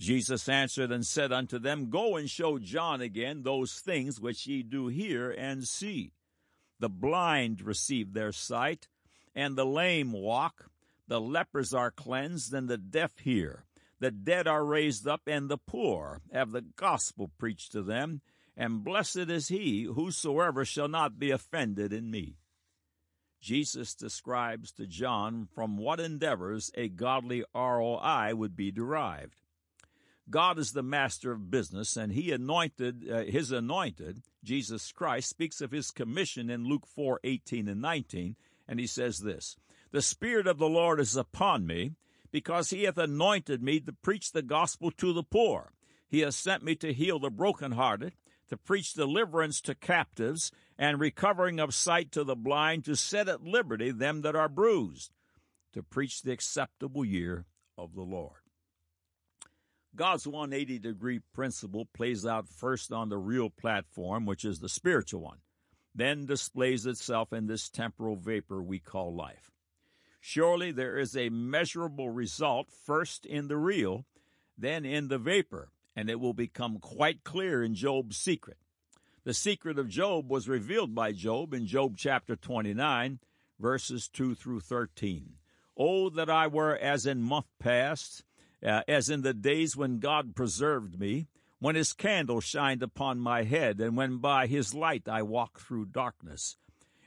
Jesus 0.00 0.48
answered 0.48 0.90
and 0.90 1.04
said 1.04 1.32
unto 1.32 1.58
them, 1.58 1.90
Go 1.90 2.16
and 2.16 2.30
show 2.30 2.58
John 2.58 3.02
again 3.02 3.42
those 3.42 3.74
things 3.74 4.22
which 4.22 4.46
ye 4.46 4.62
do 4.62 4.86
hear 4.86 5.30
and 5.32 5.68
see. 5.68 6.12
The 6.80 6.88
blind 6.88 7.60
receive 7.60 8.14
their 8.14 8.32
sight, 8.32 8.88
and 9.34 9.54
the 9.54 9.66
lame 9.66 10.12
walk, 10.12 10.70
the 11.08 11.20
lepers 11.20 11.74
are 11.74 11.90
cleansed, 11.90 12.54
and 12.54 12.68
the 12.68 12.78
deaf 12.78 13.18
hear. 13.18 13.64
The 14.00 14.10
dead 14.10 14.46
are 14.46 14.64
raised 14.64 15.08
up, 15.08 15.22
and 15.26 15.48
the 15.48 15.58
poor 15.58 16.20
have 16.32 16.52
the 16.52 16.62
gospel 16.62 17.30
preached 17.38 17.72
to 17.72 17.82
them. 17.82 18.20
And 18.56 18.84
blessed 18.84 19.28
is 19.28 19.48
he 19.48 19.84
whosoever 19.84 20.64
shall 20.64 20.88
not 20.88 21.18
be 21.18 21.30
offended 21.30 21.92
in 21.92 22.10
me. 22.10 22.36
Jesus 23.40 23.94
describes 23.94 24.72
to 24.72 24.86
John 24.86 25.48
from 25.54 25.76
what 25.76 26.00
endeavors 26.00 26.70
a 26.74 26.88
godly 26.88 27.44
ROI 27.54 28.32
would 28.34 28.56
be 28.56 28.70
derived. 28.70 29.40
God 30.30 30.58
is 30.58 30.72
the 30.72 30.82
master 30.82 31.32
of 31.32 31.50
business, 31.50 31.96
and 31.96 32.12
He 32.12 32.32
anointed 32.32 33.08
uh, 33.10 33.22
His 33.22 33.50
anointed 33.50 34.22
Jesus 34.44 34.92
Christ 34.92 35.30
speaks 35.30 35.60
of 35.60 35.70
His 35.70 35.90
commission 35.90 36.50
in 36.50 36.68
Luke 36.68 36.86
four 36.86 37.20
eighteen 37.24 37.68
and 37.68 37.80
nineteen, 37.80 38.36
and 38.66 38.78
He 38.78 38.86
says 38.86 39.20
this: 39.20 39.56
the 39.90 40.02
Spirit 40.02 40.46
of 40.46 40.58
the 40.58 40.68
Lord 40.68 41.00
is 41.00 41.16
upon 41.16 41.66
me, 41.66 41.92
because 42.30 42.70
he 42.70 42.84
hath 42.84 42.98
anointed 42.98 43.62
me 43.62 43.80
to 43.80 43.92
preach 43.92 44.32
the 44.32 44.42
gospel 44.42 44.90
to 44.92 45.12
the 45.12 45.22
poor. 45.22 45.72
He 46.08 46.20
has 46.20 46.36
sent 46.36 46.62
me 46.62 46.74
to 46.76 46.92
heal 46.92 47.18
the 47.18 47.30
brokenhearted, 47.30 48.14
to 48.48 48.56
preach 48.56 48.94
deliverance 48.94 49.60
to 49.62 49.74
captives, 49.74 50.50
and 50.78 51.00
recovering 51.00 51.58
of 51.60 51.74
sight 51.74 52.12
to 52.12 52.24
the 52.24 52.36
blind, 52.36 52.84
to 52.84 52.96
set 52.96 53.28
at 53.28 53.42
liberty 53.42 53.90
them 53.90 54.22
that 54.22 54.36
are 54.36 54.48
bruised, 54.48 55.12
to 55.72 55.82
preach 55.82 56.22
the 56.22 56.32
acceptable 56.32 57.04
year 57.04 57.46
of 57.76 57.94
the 57.94 58.02
Lord. 58.02 58.40
God's 59.94 60.26
180 60.26 60.78
degree 60.78 61.20
principle 61.32 61.86
plays 61.86 62.24
out 62.24 62.48
first 62.48 62.92
on 62.92 63.08
the 63.08 63.18
real 63.18 63.50
platform, 63.50 64.26
which 64.26 64.44
is 64.44 64.60
the 64.60 64.68
spiritual 64.68 65.22
one, 65.22 65.38
then 65.94 66.26
displays 66.26 66.86
itself 66.86 67.32
in 67.32 67.46
this 67.46 67.68
temporal 67.68 68.16
vapor 68.16 68.62
we 68.62 68.78
call 68.78 69.14
life. 69.14 69.50
Surely 70.30 70.70
there 70.70 70.98
is 70.98 71.16
a 71.16 71.30
measurable 71.30 72.10
result 72.10 72.70
first 72.70 73.24
in 73.24 73.48
the 73.48 73.56
real, 73.56 74.04
then 74.58 74.84
in 74.84 75.08
the 75.08 75.16
vapor, 75.16 75.70
and 75.96 76.10
it 76.10 76.20
will 76.20 76.34
become 76.34 76.78
quite 76.80 77.24
clear 77.24 77.64
in 77.64 77.74
Job's 77.74 78.18
secret. 78.18 78.58
The 79.24 79.32
secret 79.32 79.78
of 79.78 79.88
Job 79.88 80.30
was 80.30 80.46
revealed 80.46 80.94
by 80.94 81.12
Job 81.12 81.54
in 81.54 81.66
Job 81.66 81.96
chapter 81.96 82.36
29, 82.36 83.20
verses 83.58 84.06
2 84.06 84.34
through 84.34 84.60
13. 84.60 85.36
Oh, 85.78 86.10
that 86.10 86.28
I 86.28 86.46
were 86.46 86.76
as 86.76 87.06
in 87.06 87.22
month 87.22 87.46
past, 87.58 88.22
uh, 88.62 88.82
as 88.86 89.08
in 89.08 89.22
the 89.22 89.32
days 89.32 89.78
when 89.78 89.98
God 89.98 90.36
preserved 90.36 91.00
me, 91.00 91.28
when 91.58 91.74
his 91.74 91.94
candle 91.94 92.42
shined 92.42 92.82
upon 92.82 93.18
my 93.18 93.44
head, 93.44 93.80
and 93.80 93.96
when 93.96 94.18
by 94.18 94.46
his 94.46 94.74
light 94.74 95.08
I 95.08 95.22
walked 95.22 95.62
through 95.62 95.86
darkness. 95.86 96.58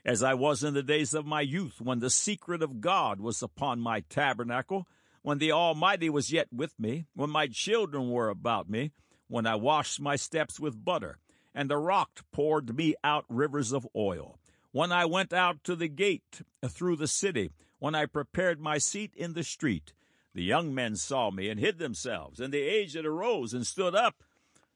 As 0.04 0.22
I 0.22 0.34
was 0.34 0.64
in 0.64 0.74
the 0.74 0.82
days 0.82 1.14
of 1.14 1.26
my 1.26 1.42
youth, 1.42 1.80
when 1.80 2.00
the 2.00 2.10
secret 2.10 2.60
of 2.60 2.80
God 2.80 3.20
was 3.20 3.40
upon 3.40 3.80
my 3.80 4.00
tabernacle, 4.00 4.88
when 5.22 5.38
the 5.38 5.52
Almighty 5.52 6.10
was 6.10 6.32
yet 6.32 6.48
with 6.52 6.78
me, 6.78 7.06
when 7.14 7.30
my 7.30 7.46
children 7.46 8.10
were 8.10 8.28
about 8.28 8.68
me, 8.68 8.90
when 9.28 9.46
I 9.46 9.54
washed 9.54 10.00
my 10.00 10.16
steps 10.16 10.58
with 10.58 10.84
butter, 10.84 11.18
and 11.54 11.70
the 11.70 11.76
rock 11.76 12.24
poured 12.32 12.76
me 12.76 12.96
out 13.04 13.24
rivers 13.28 13.72
of 13.72 13.86
oil, 13.94 14.40
when 14.72 14.90
I 14.90 15.04
went 15.04 15.32
out 15.32 15.62
to 15.64 15.76
the 15.76 15.88
gate 15.88 16.42
through 16.66 16.96
the 16.96 17.06
city, 17.06 17.50
when 17.78 17.94
I 17.94 18.06
prepared 18.06 18.60
my 18.60 18.78
seat 18.78 19.14
in 19.14 19.34
the 19.34 19.44
street, 19.44 19.92
the 20.34 20.42
young 20.42 20.74
men 20.74 20.96
saw 20.96 21.30
me 21.30 21.48
and 21.48 21.60
hid 21.60 21.78
themselves, 21.78 22.40
and 22.40 22.52
the 22.52 22.62
aged 22.62 23.04
arose 23.04 23.54
and 23.54 23.64
stood 23.64 23.94
up. 23.94 24.24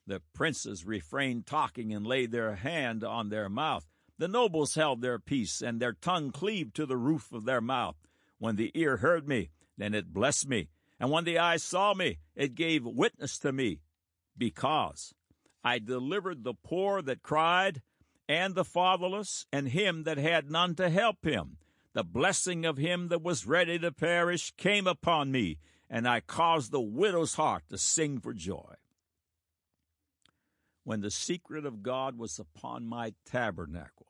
The 0.06 0.22
princes 0.34 0.84
refrained 0.84 1.46
talking 1.46 1.92
and 1.92 2.06
laid 2.06 2.30
their 2.30 2.54
hand 2.54 3.02
on 3.02 3.28
their 3.28 3.48
mouth. 3.48 3.86
The 4.18 4.28
nobles 4.28 4.74
held 4.74 5.02
their 5.02 5.18
peace, 5.18 5.60
and 5.60 5.80
their 5.80 5.92
tongue 5.92 6.30
cleaved 6.30 6.74
to 6.76 6.86
the 6.86 6.96
roof 6.96 7.32
of 7.32 7.44
their 7.44 7.60
mouth. 7.60 7.96
When 8.38 8.56
the 8.56 8.70
ear 8.74 8.98
heard 8.98 9.28
me, 9.28 9.50
then 9.76 9.94
it 9.94 10.12
blessed 10.12 10.48
me. 10.48 10.68
And 10.98 11.10
when 11.10 11.24
the 11.24 11.38
eye 11.38 11.58
saw 11.58 11.94
me, 11.94 12.18
it 12.34 12.54
gave 12.54 12.84
witness 12.84 13.38
to 13.40 13.52
me. 13.52 13.80
Because 14.36 15.14
I 15.62 15.78
delivered 15.78 16.44
the 16.44 16.54
poor 16.54 17.02
that 17.02 17.22
cried, 17.22 17.82
and 18.28 18.54
the 18.54 18.64
fatherless, 18.64 19.46
and 19.52 19.68
him 19.68 20.04
that 20.04 20.18
had 20.18 20.50
none 20.50 20.74
to 20.76 20.88
help 20.90 21.24
him 21.24 21.58
the 21.96 22.04
blessing 22.04 22.66
of 22.66 22.76
him 22.76 23.08
that 23.08 23.22
was 23.22 23.46
ready 23.46 23.78
to 23.78 23.90
perish 23.90 24.52
came 24.58 24.86
upon 24.86 25.32
me, 25.32 25.56
and 25.88 26.06
I 26.06 26.20
caused 26.20 26.70
the 26.70 26.78
widow's 26.78 27.36
heart 27.36 27.62
to 27.70 27.78
sing 27.78 28.20
for 28.20 28.34
joy. 28.34 28.74
When 30.84 31.00
the 31.00 31.10
secret 31.10 31.64
of 31.64 31.82
God 31.82 32.18
was 32.18 32.38
upon 32.38 32.86
my 32.86 33.14
tabernacle, 33.24 34.05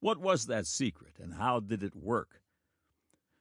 what 0.00 0.18
was 0.18 0.46
that 0.46 0.66
secret, 0.66 1.14
and 1.18 1.34
how 1.34 1.60
did 1.60 1.82
it 1.82 1.96
work? 1.96 2.40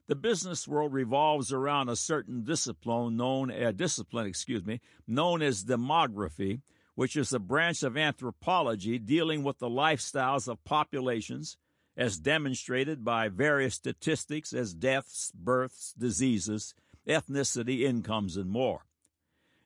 The 0.08 0.16
business 0.16 0.68
world 0.68 0.94
revolves 0.94 1.52
around 1.52 1.90
a 1.90 1.96
certain 1.96 2.44
discipline 2.44 3.18
known 3.18 3.52
uh, 3.52 3.74
discipline, 3.74 4.26
excuse 4.26 4.66
me, 4.66 4.80
known 5.06 5.42
as 5.42 5.66
demography, 5.66 6.62
which 6.96 7.16
is 7.18 7.34
a 7.34 7.40
branch 7.40 7.84
of 7.84 7.98
anthropology 7.98 8.98
dealing 8.98 9.44
with 9.44 9.60
the 9.60 9.70
lifestyles 9.70 10.48
of 10.48 10.64
populations, 10.64 11.58
as 11.98 12.20
demonstrated 12.20 13.04
by 13.04 13.28
various 13.28 13.76
statistics 13.76 14.54
as 14.54 14.74
deaths, 14.74 15.32
births, 15.36 15.94
diseases, 15.98 16.74
ethnicity, 17.08 17.82
incomes, 17.82 18.38
and 18.38 18.50
more. 18.50 18.86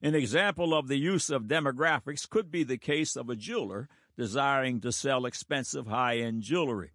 An 0.02 0.16
example 0.16 0.74
of 0.74 0.88
the 0.88 0.98
use 0.98 1.30
of 1.30 1.44
demographics 1.44 2.28
could 2.28 2.50
be 2.50 2.64
the 2.64 2.78
case 2.78 3.16
of 3.16 3.30
a 3.30 3.36
jeweler 3.36 3.88
desiring 4.18 4.82
to 4.82 4.92
sell 4.92 5.26
expensive 5.26 5.88
high 5.88 6.18
end 6.18 6.44
jewelry. 6.44 6.92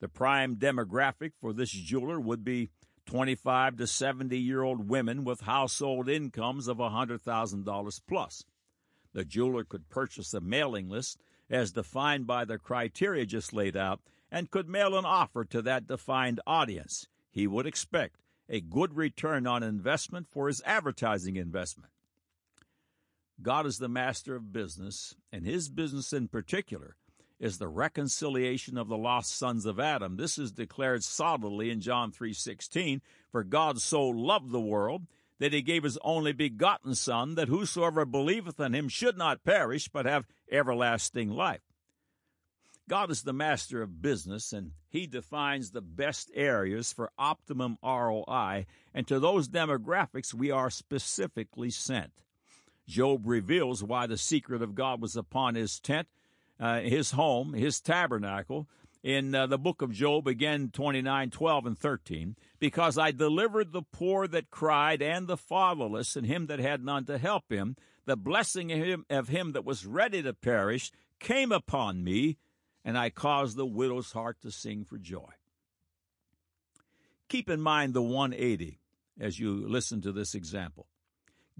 The 0.00 0.08
prime 0.08 0.56
demographic 0.56 1.32
for 1.40 1.52
this 1.52 1.70
jeweler 1.70 2.18
would 2.18 2.44
be 2.44 2.70
25 3.06 3.76
to 3.76 3.86
70 3.86 4.38
year 4.38 4.62
old 4.62 4.88
women 4.88 5.24
with 5.24 5.42
household 5.42 6.08
incomes 6.08 6.68
of 6.68 6.78
$100,000 6.78 8.00
plus. 8.08 8.44
The 9.12 9.24
jeweler 9.24 9.64
could 9.64 9.88
purchase 9.88 10.32
a 10.32 10.40
mailing 10.40 10.88
list 10.88 11.18
as 11.50 11.72
defined 11.72 12.26
by 12.26 12.44
the 12.44 12.58
criteria 12.58 13.26
just 13.26 13.52
laid 13.52 13.76
out 13.76 14.00
and 14.30 14.50
could 14.50 14.68
mail 14.68 14.96
an 14.96 15.04
offer 15.04 15.44
to 15.44 15.60
that 15.62 15.86
defined 15.86 16.40
audience, 16.46 17.08
he 17.30 17.46
would 17.46 17.66
expect 17.66 18.20
a 18.48 18.60
good 18.60 18.96
return 18.96 19.46
on 19.46 19.62
investment 19.62 20.28
for 20.30 20.46
his 20.46 20.62
advertising 20.64 21.36
investment. 21.36 21.90
God 23.42 23.66
is 23.66 23.78
the 23.78 23.88
master 23.88 24.36
of 24.36 24.52
business, 24.52 25.14
and 25.32 25.44
his 25.44 25.68
business 25.68 26.12
in 26.12 26.28
particular 26.28 26.96
is 27.38 27.58
the 27.58 27.68
reconciliation 27.68 28.76
of 28.76 28.88
the 28.88 28.98
lost 28.98 29.36
sons 29.36 29.64
of 29.64 29.80
Adam. 29.80 30.16
This 30.16 30.36
is 30.36 30.52
declared 30.52 31.02
solidly 31.02 31.70
in 31.70 31.80
John 31.80 32.12
3:16, 32.12 33.00
for 33.30 33.42
God 33.42 33.80
so 33.80 34.06
loved 34.06 34.50
the 34.50 34.60
world 34.60 35.06
that 35.38 35.54
he 35.54 35.62
gave 35.62 35.84
his 35.84 35.98
only 36.04 36.32
begotten 36.32 36.94
son 36.94 37.34
that 37.36 37.48
whosoever 37.48 38.04
believeth 38.04 38.60
in 38.60 38.74
him 38.74 38.88
should 38.88 39.16
not 39.16 39.42
perish 39.42 39.88
but 39.88 40.04
have 40.04 40.26
everlasting 40.50 41.30
life. 41.30 41.62
God 42.90 43.12
is 43.12 43.22
the 43.22 43.32
master 43.32 43.82
of 43.82 44.02
business, 44.02 44.52
and 44.52 44.72
He 44.88 45.06
defines 45.06 45.70
the 45.70 45.80
best 45.80 46.28
areas 46.34 46.92
for 46.92 47.12
optimum 47.16 47.78
ROI, 47.84 48.66
and 48.92 49.06
to 49.06 49.20
those 49.20 49.48
demographics 49.48 50.34
we 50.34 50.50
are 50.50 50.70
specifically 50.70 51.70
sent. 51.70 52.10
Job 52.90 53.22
reveals 53.24 53.84
why 53.84 54.06
the 54.06 54.18
secret 54.18 54.62
of 54.62 54.74
God 54.74 55.00
was 55.00 55.14
upon 55.14 55.54
his 55.54 55.78
tent, 55.78 56.08
uh, 56.58 56.80
his 56.80 57.12
home, 57.12 57.52
his 57.54 57.80
tabernacle, 57.80 58.68
in 59.02 59.34
uh, 59.34 59.46
the 59.46 59.58
book 59.58 59.80
of 59.80 59.92
Job, 59.92 60.26
again 60.26 60.70
29, 60.72 61.30
12, 61.30 61.66
and 61.66 61.78
13. 61.78 62.36
Because 62.58 62.98
I 62.98 63.12
delivered 63.12 63.72
the 63.72 63.82
poor 63.82 64.26
that 64.26 64.50
cried, 64.50 65.00
and 65.00 65.28
the 65.28 65.36
fatherless, 65.36 66.16
and 66.16 66.26
him 66.26 66.48
that 66.48 66.58
had 66.58 66.84
none 66.84 67.06
to 67.06 67.16
help 67.16 67.50
him, 67.50 67.76
the 68.06 68.16
blessing 68.16 68.72
of 68.72 68.78
him, 68.78 69.06
of 69.08 69.28
him 69.28 69.52
that 69.52 69.64
was 69.64 69.86
ready 69.86 70.20
to 70.22 70.34
perish 70.34 70.90
came 71.20 71.52
upon 71.52 72.02
me, 72.02 72.38
and 72.84 72.98
I 72.98 73.10
caused 73.10 73.56
the 73.56 73.66
widow's 73.66 74.12
heart 74.12 74.38
to 74.42 74.50
sing 74.50 74.84
for 74.84 74.98
joy. 74.98 75.30
Keep 77.28 77.48
in 77.48 77.60
mind 77.60 77.94
the 77.94 78.02
180 78.02 78.80
as 79.20 79.38
you 79.38 79.66
listen 79.68 80.00
to 80.02 80.10
this 80.10 80.34
example. 80.34 80.88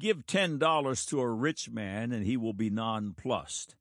Give 0.01 0.27
$10 0.27 1.09
to 1.09 1.21
a 1.21 1.31
rich 1.31 1.71
man, 1.71 2.11
and 2.11 2.25
he 2.25 2.37
will 2.37 2.55
be 2.55 2.71
nonplussed. 2.71 3.77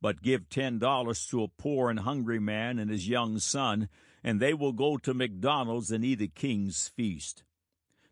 But 0.00 0.22
give 0.22 0.50
$10 0.50 1.30
to 1.30 1.42
a 1.42 1.48
poor 1.48 1.88
and 1.88 2.00
hungry 2.00 2.38
man 2.38 2.78
and 2.78 2.90
his 2.90 3.08
young 3.08 3.38
son, 3.38 3.88
and 4.22 4.40
they 4.40 4.52
will 4.52 4.72
go 4.72 4.98
to 4.98 5.14
McDonald's 5.14 5.90
and 5.90 6.04
eat 6.04 6.20
a 6.20 6.26
king's 6.26 6.88
feast. 6.88 7.44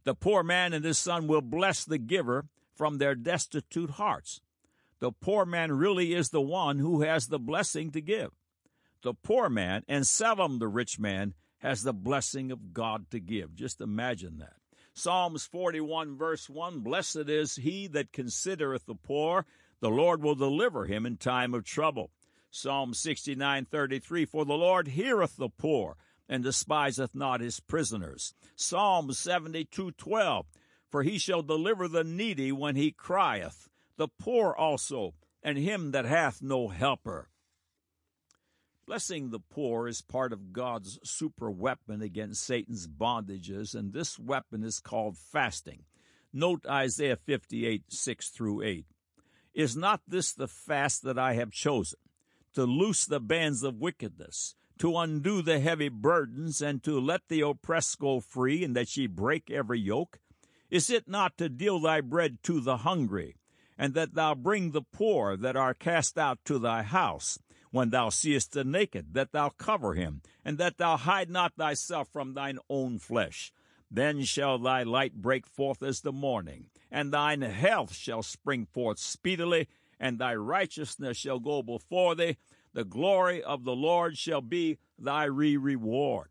The 0.04 0.14
poor 0.14 0.42
man 0.42 0.72
and 0.72 0.84
his 0.84 0.98
son 0.98 1.26
will 1.26 1.42
bless 1.42 1.84
the 1.84 1.98
giver 1.98 2.46
from 2.74 2.98
their 2.98 3.14
destitute 3.14 3.90
hearts. 3.90 4.40
The 5.00 5.12
poor 5.12 5.44
man 5.44 5.72
really 5.72 6.14
is 6.14 6.30
the 6.30 6.40
one 6.40 6.78
who 6.78 7.02
has 7.02 7.26
the 7.26 7.38
blessing 7.38 7.90
to 7.90 8.00
give 8.00 8.30
the 9.04 9.14
poor 9.14 9.50
man, 9.50 9.84
and 9.86 10.06
seldom 10.06 10.58
the 10.58 10.66
rich 10.66 10.98
man, 10.98 11.34
has 11.58 11.82
the 11.82 11.92
blessing 11.92 12.50
of 12.50 12.72
God 12.72 13.10
to 13.10 13.20
give. 13.20 13.54
Just 13.54 13.80
imagine 13.80 14.38
that. 14.38 14.54
Psalms 14.96 15.44
41, 15.44 16.16
verse 16.16 16.48
1 16.48 16.78
Blessed 16.78 17.28
is 17.28 17.56
he 17.56 17.88
that 17.88 18.12
considereth 18.12 18.86
the 18.86 18.94
poor, 18.94 19.44
the 19.80 19.90
Lord 19.90 20.22
will 20.22 20.36
deliver 20.36 20.84
him 20.84 21.04
in 21.04 21.16
time 21.16 21.52
of 21.52 21.64
trouble. 21.64 22.12
Psalm 22.48 22.94
69, 22.94 23.64
33 23.64 24.24
For 24.24 24.44
the 24.44 24.54
Lord 24.54 24.86
heareth 24.86 25.36
the 25.36 25.48
poor, 25.48 25.96
and 26.28 26.44
despiseth 26.44 27.12
not 27.12 27.40
his 27.40 27.58
prisoners. 27.58 28.34
Psalm 28.54 29.12
72, 29.12 29.90
12 29.90 30.46
For 30.88 31.02
he 31.02 31.18
shall 31.18 31.42
deliver 31.42 31.88
the 31.88 32.04
needy 32.04 32.52
when 32.52 32.76
he 32.76 32.92
crieth, 32.92 33.68
the 33.96 34.06
poor 34.06 34.54
also, 34.54 35.14
and 35.42 35.58
him 35.58 35.90
that 35.90 36.04
hath 36.04 36.40
no 36.40 36.68
helper. 36.68 37.30
Blessing 38.86 39.30
the 39.30 39.40
poor 39.40 39.88
is 39.88 40.02
part 40.02 40.32
of 40.32 40.52
God's 40.52 40.98
super 41.02 41.50
weapon 41.50 42.02
against 42.02 42.44
Satan's 42.44 42.86
bondages, 42.86 43.74
and 43.74 43.92
this 43.94 44.18
weapon 44.18 44.62
is 44.62 44.78
called 44.78 45.16
fasting. 45.16 45.84
Note 46.34 46.66
Isaiah 46.66 47.16
58, 47.16 47.84
6 47.88 48.28
through 48.28 48.62
8. 48.62 48.86
Is 49.54 49.74
not 49.74 50.02
this 50.06 50.34
the 50.34 50.48
fast 50.48 51.02
that 51.02 51.18
I 51.18 51.32
have 51.32 51.50
chosen? 51.50 51.98
To 52.54 52.64
loose 52.64 53.06
the 53.06 53.20
bands 53.20 53.62
of 53.62 53.80
wickedness, 53.80 54.54
to 54.78 54.96
undo 54.98 55.40
the 55.40 55.60
heavy 55.60 55.88
burdens, 55.88 56.60
and 56.60 56.82
to 56.82 57.00
let 57.00 57.22
the 57.28 57.40
oppressed 57.40 57.98
go 57.98 58.20
free, 58.20 58.62
and 58.62 58.76
that 58.76 58.94
ye 58.98 59.06
break 59.06 59.50
every 59.50 59.80
yoke? 59.80 60.18
Is 60.70 60.90
it 60.90 61.08
not 61.08 61.38
to 61.38 61.48
deal 61.48 61.80
thy 61.80 62.02
bread 62.02 62.38
to 62.42 62.60
the 62.60 62.78
hungry, 62.78 63.36
and 63.78 63.94
that 63.94 64.14
thou 64.14 64.34
bring 64.34 64.70
the 64.70 64.82
poor 64.82 65.36
that 65.36 65.56
are 65.56 65.74
cast 65.74 66.18
out 66.18 66.38
to 66.44 66.58
thy 66.58 66.82
house. 66.82 67.38
When 67.74 67.90
thou 67.90 68.10
seest 68.10 68.52
the 68.52 68.62
naked, 68.62 69.14
that 69.14 69.32
thou 69.32 69.48
cover 69.48 69.94
him, 69.94 70.22
and 70.44 70.58
that 70.58 70.78
thou 70.78 70.96
hide 70.96 71.28
not 71.28 71.56
thyself 71.56 72.06
from 72.06 72.34
thine 72.34 72.60
own 72.70 73.00
flesh. 73.00 73.52
Then 73.90 74.22
shall 74.22 74.60
thy 74.60 74.84
light 74.84 75.20
break 75.20 75.44
forth 75.44 75.82
as 75.82 76.00
the 76.00 76.12
morning, 76.12 76.66
and 76.88 77.12
thine 77.12 77.42
health 77.42 77.92
shall 77.92 78.22
spring 78.22 78.64
forth 78.64 79.00
speedily, 79.00 79.66
and 79.98 80.20
thy 80.20 80.36
righteousness 80.36 81.16
shall 81.16 81.40
go 81.40 81.64
before 81.64 82.14
thee. 82.14 82.36
The 82.74 82.84
glory 82.84 83.42
of 83.42 83.64
the 83.64 83.74
Lord 83.74 84.16
shall 84.16 84.40
be 84.40 84.78
thy 84.96 85.24
re 85.24 85.56
reward. 85.56 86.28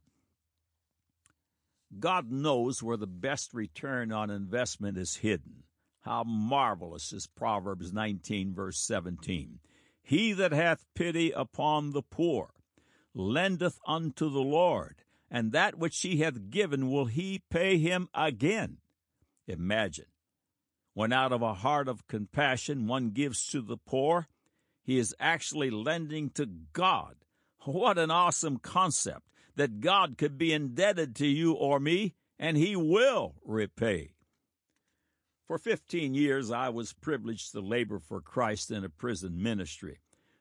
God 2.00 2.32
knows 2.32 2.82
where 2.82 2.96
the 2.96 3.06
best 3.06 3.54
return 3.54 4.14
on 4.14 4.30
investment 4.30 4.98
is 4.98 5.18
hidden. 5.18 5.64
How 6.04 6.24
marvelous 6.24 7.12
is 7.12 7.28
Proverbs 7.28 7.92
19, 7.92 8.54
verse 8.54 8.80
17. 8.80 9.60
He 10.04 10.34
that 10.34 10.52
hath 10.52 10.86
pity 10.94 11.32
upon 11.32 11.92
the 11.92 12.04
poor 12.04 12.54
lendeth 13.16 13.80
unto 13.88 14.30
the 14.30 14.42
Lord, 14.42 15.04
and 15.30 15.52
that 15.52 15.78
which 15.78 16.00
he 16.02 16.18
hath 16.18 16.50
given 16.50 16.92
will 16.92 17.06
he 17.06 17.42
pay 17.50 17.78
him 17.78 18.10
again. 18.14 18.78
Imagine, 19.48 20.08
when 20.94 21.12
out 21.12 21.32
of 21.32 21.42
a 21.42 21.54
heart 21.54 21.88
of 21.88 22.08
compassion 22.08 22.88
one 22.88 23.10
gives 23.10 23.48
to 23.48 23.62
the 23.62 23.78
poor, 23.78 24.28
he 24.84 24.98
is 24.98 25.16
actually 25.20 25.70
lending 25.70 26.30
to 26.32 26.46
God. 26.46 27.16
What 27.66 27.98
an 27.98 28.12
awesome 28.12 28.58
concept! 28.58 29.30
that 29.56 29.80
God 29.80 30.18
could 30.18 30.38
be 30.38 30.54
indebted 30.54 31.16
to 31.18 31.28
you 31.28 31.54
or 31.54 31.80
me, 31.80 32.16
and 32.40 32.58
He 32.58 32.76
will 32.76 33.36
repay. 33.46 34.13
For 35.48 35.58
15 35.58 36.14
years, 36.14 36.52
I 36.52 36.70
was 36.70 36.94
privileged 36.94 37.52
to 37.52 37.60
labor 37.60 38.00
for 38.00 38.22
Christ 38.22 38.72
in 38.72 38.84
a 38.84 38.90
prison 38.90 39.42
ministry. 39.42 40.00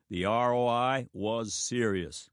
The 0.09 0.25
ROI 0.25 1.09
was 1.13 1.55
serious. 1.55 2.31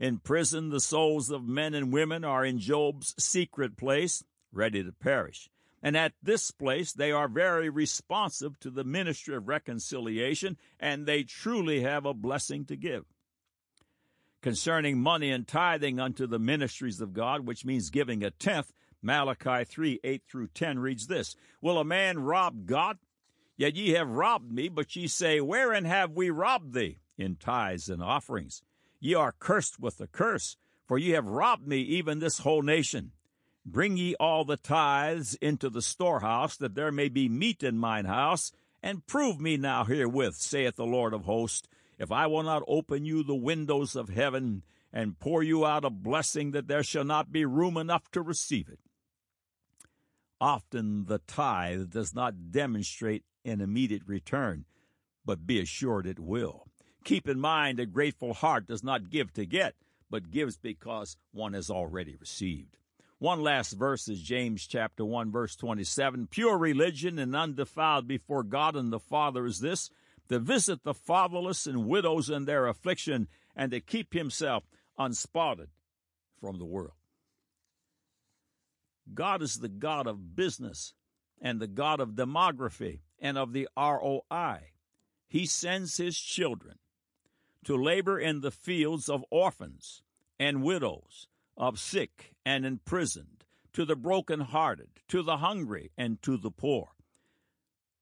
In 0.00 0.18
prison, 0.18 0.70
the 0.70 0.80
souls 0.80 1.30
of 1.30 1.46
men 1.46 1.74
and 1.74 1.92
women 1.92 2.24
are 2.24 2.44
in 2.44 2.58
Job's 2.58 3.14
secret 3.18 3.76
place, 3.76 4.24
ready 4.52 4.82
to 4.82 4.92
perish. 4.92 5.48
And 5.82 5.96
at 5.96 6.14
this 6.22 6.50
place, 6.50 6.92
they 6.92 7.12
are 7.12 7.28
very 7.28 7.68
responsive 7.68 8.58
to 8.60 8.70
the 8.70 8.84
ministry 8.84 9.36
of 9.36 9.46
reconciliation, 9.46 10.56
and 10.80 11.06
they 11.06 11.22
truly 11.22 11.82
have 11.82 12.04
a 12.04 12.14
blessing 12.14 12.64
to 12.66 12.76
give 12.76 13.04
concerning 14.40 15.00
money 15.00 15.30
and 15.30 15.46
tithing 15.46 15.98
unto 15.98 16.26
the 16.26 16.38
ministries 16.38 17.00
of 17.00 17.12
God, 17.12 17.46
which 17.46 17.64
means 17.64 17.90
giving 17.90 18.22
a 18.22 18.30
tenth, 18.30 18.72
Malachi 19.02 19.64
3 19.64 20.00
8 20.02 20.22
through 20.28 20.48
10 20.48 20.78
reads 20.78 21.06
this 21.06 21.36
Will 21.60 21.78
a 21.78 21.84
man 21.84 22.18
rob 22.20 22.66
God? 22.66 22.98
Yet 23.56 23.76
ye 23.76 23.90
have 23.90 24.08
robbed 24.08 24.52
me, 24.52 24.68
but 24.68 24.94
ye 24.94 25.06
say, 25.06 25.40
Wherein 25.40 25.84
have 25.84 26.12
we 26.12 26.30
robbed 26.30 26.74
thee? 26.74 26.98
In 27.16 27.36
tithes 27.36 27.88
and 27.88 28.02
offerings. 28.02 28.62
Ye 29.00 29.14
are 29.14 29.34
cursed 29.38 29.80
with 29.80 30.00
a 30.00 30.06
curse, 30.06 30.56
for 30.86 30.98
ye 30.98 31.10
have 31.10 31.26
robbed 31.26 31.66
me, 31.66 31.78
even 31.78 32.18
this 32.18 32.38
whole 32.38 32.62
nation. 32.62 33.12
Bring 33.66 33.96
ye 33.96 34.14
all 34.20 34.44
the 34.44 34.56
tithes 34.56 35.34
into 35.40 35.68
the 35.68 35.82
storehouse, 35.82 36.56
that 36.56 36.74
there 36.74 36.92
may 36.92 37.08
be 37.08 37.28
meat 37.28 37.62
in 37.62 37.78
mine 37.78 38.04
house, 38.04 38.52
and 38.82 39.06
prove 39.06 39.40
me 39.40 39.56
now 39.56 39.84
herewith, 39.84 40.36
saith 40.36 40.76
the 40.76 40.86
Lord 40.86 41.12
of 41.12 41.24
hosts 41.24 41.68
if 41.98 42.12
I 42.12 42.26
will 42.26 42.44
not 42.44 42.62
open 42.68 43.04
you 43.04 43.22
the 43.22 43.34
windows 43.34 43.96
of 43.96 44.08
heaven 44.08 44.62
and 44.92 45.18
pour 45.18 45.42
you 45.42 45.66
out 45.66 45.84
a 45.84 45.90
blessing 45.90 46.52
that 46.52 46.68
there 46.68 46.82
shall 46.82 47.04
not 47.04 47.32
be 47.32 47.44
room 47.44 47.76
enough 47.76 48.10
to 48.12 48.22
receive 48.22 48.68
it. 48.68 48.78
Often 50.40 51.06
the 51.06 51.18
tithe 51.18 51.90
does 51.90 52.14
not 52.14 52.52
demonstrate 52.52 53.24
an 53.44 53.60
immediate 53.60 54.02
return, 54.06 54.64
but 55.24 55.46
be 55.46 55.60
assured 55.60 56.06
it 56.06 56.18
will. 56.18 56.66
Keep 57.04 57.28
in 57.28 57.40
mind 57.40 57.80
a 57.80 57.86
grateful 57.86 58.34
heart 58.34 58.66
does 58.66 58.84
not 58.84 59.10
give 59.10 59.32
to 59.34 59.46
get, 59.46 59.74
but 60.10 60.30
gives 60.30 60.56
because 60.56 61.16
one 61.32 61.54
has 61.54 61.70
already 61.70 62.16
received. 62.16 62.76
One 63.18 63.42
last 63.42 63.72
verse 63.72 64.08
is 64.08 64.22
James 64.22 64.66
chapter 64.66 65.04
1 65.04 65.32
verse 65.32 65.56
27. 65.56 66.28
Pure 66.28 66.58
religion 66.58 67.18
and 67.18 67.34
undefiled 67.34 68.06
before 68.06 68.44
God 68.44 68.76
and 68.76 68.92
the 68.92 69.00
Father 69.00 69.44
is 69.44 69.58
this, 69.58 69.90
to 70.28 70.38
visit 70.38 70.84
the 70.84 70.94
fatherless 70.94 71.66
and 71.66 71.86
widows 71.86 72.30
in 72.30 72.44
their 72.44 72.66
affliction, 72.66 73.26
and 73.56 73.72
to 73.72 73.80
keep 73.80 74.12
himself 74.12 74.64
unspotted 74.98 75.68
from 76.38 76.58
the 76.58 76.64
world. 76.64 76.97
God 79.14 79.42
is 79.42 79.56
the 79.56 79.68
God 79.68 80.06
of 80.06 80.36
business 80.36 80.94
and 81.40 81.60
the 81.60 81.66
God 81.66 82.00
of 82.00 82.10
demography 82.10 83.00
and 83.20 83.38
of 83.38 83.52
the 83.52 83.68
ROI. 83.76 84.72
He 85.28 85.46
sends 85.46 85.96
his 85.96 86.18
children 86.18 86.78
to 87.64 87.76
labor 87.76 88.18
in 88.18 88.40
the 88.40 88.50
fields 88.50 89.08
of 89.08 89.24
orphans 89.30 90.02
and 90.38 90.62
widows, 90.62 91.28
of 91.56 91.78
sick 91.78 92.32
and 92.46 92.64
imprisoned, 92.64 93.44
to 93.72 93.84
the 93.84 93.96
broken-hearted, 93.96 94.88
to 95.08 95.22
the 95.22 95.38
hungry, 95.38 95.90
and 95.96 96.22
to 96.22 96.36
the 96.36 96.50
poor. 96.50 96.90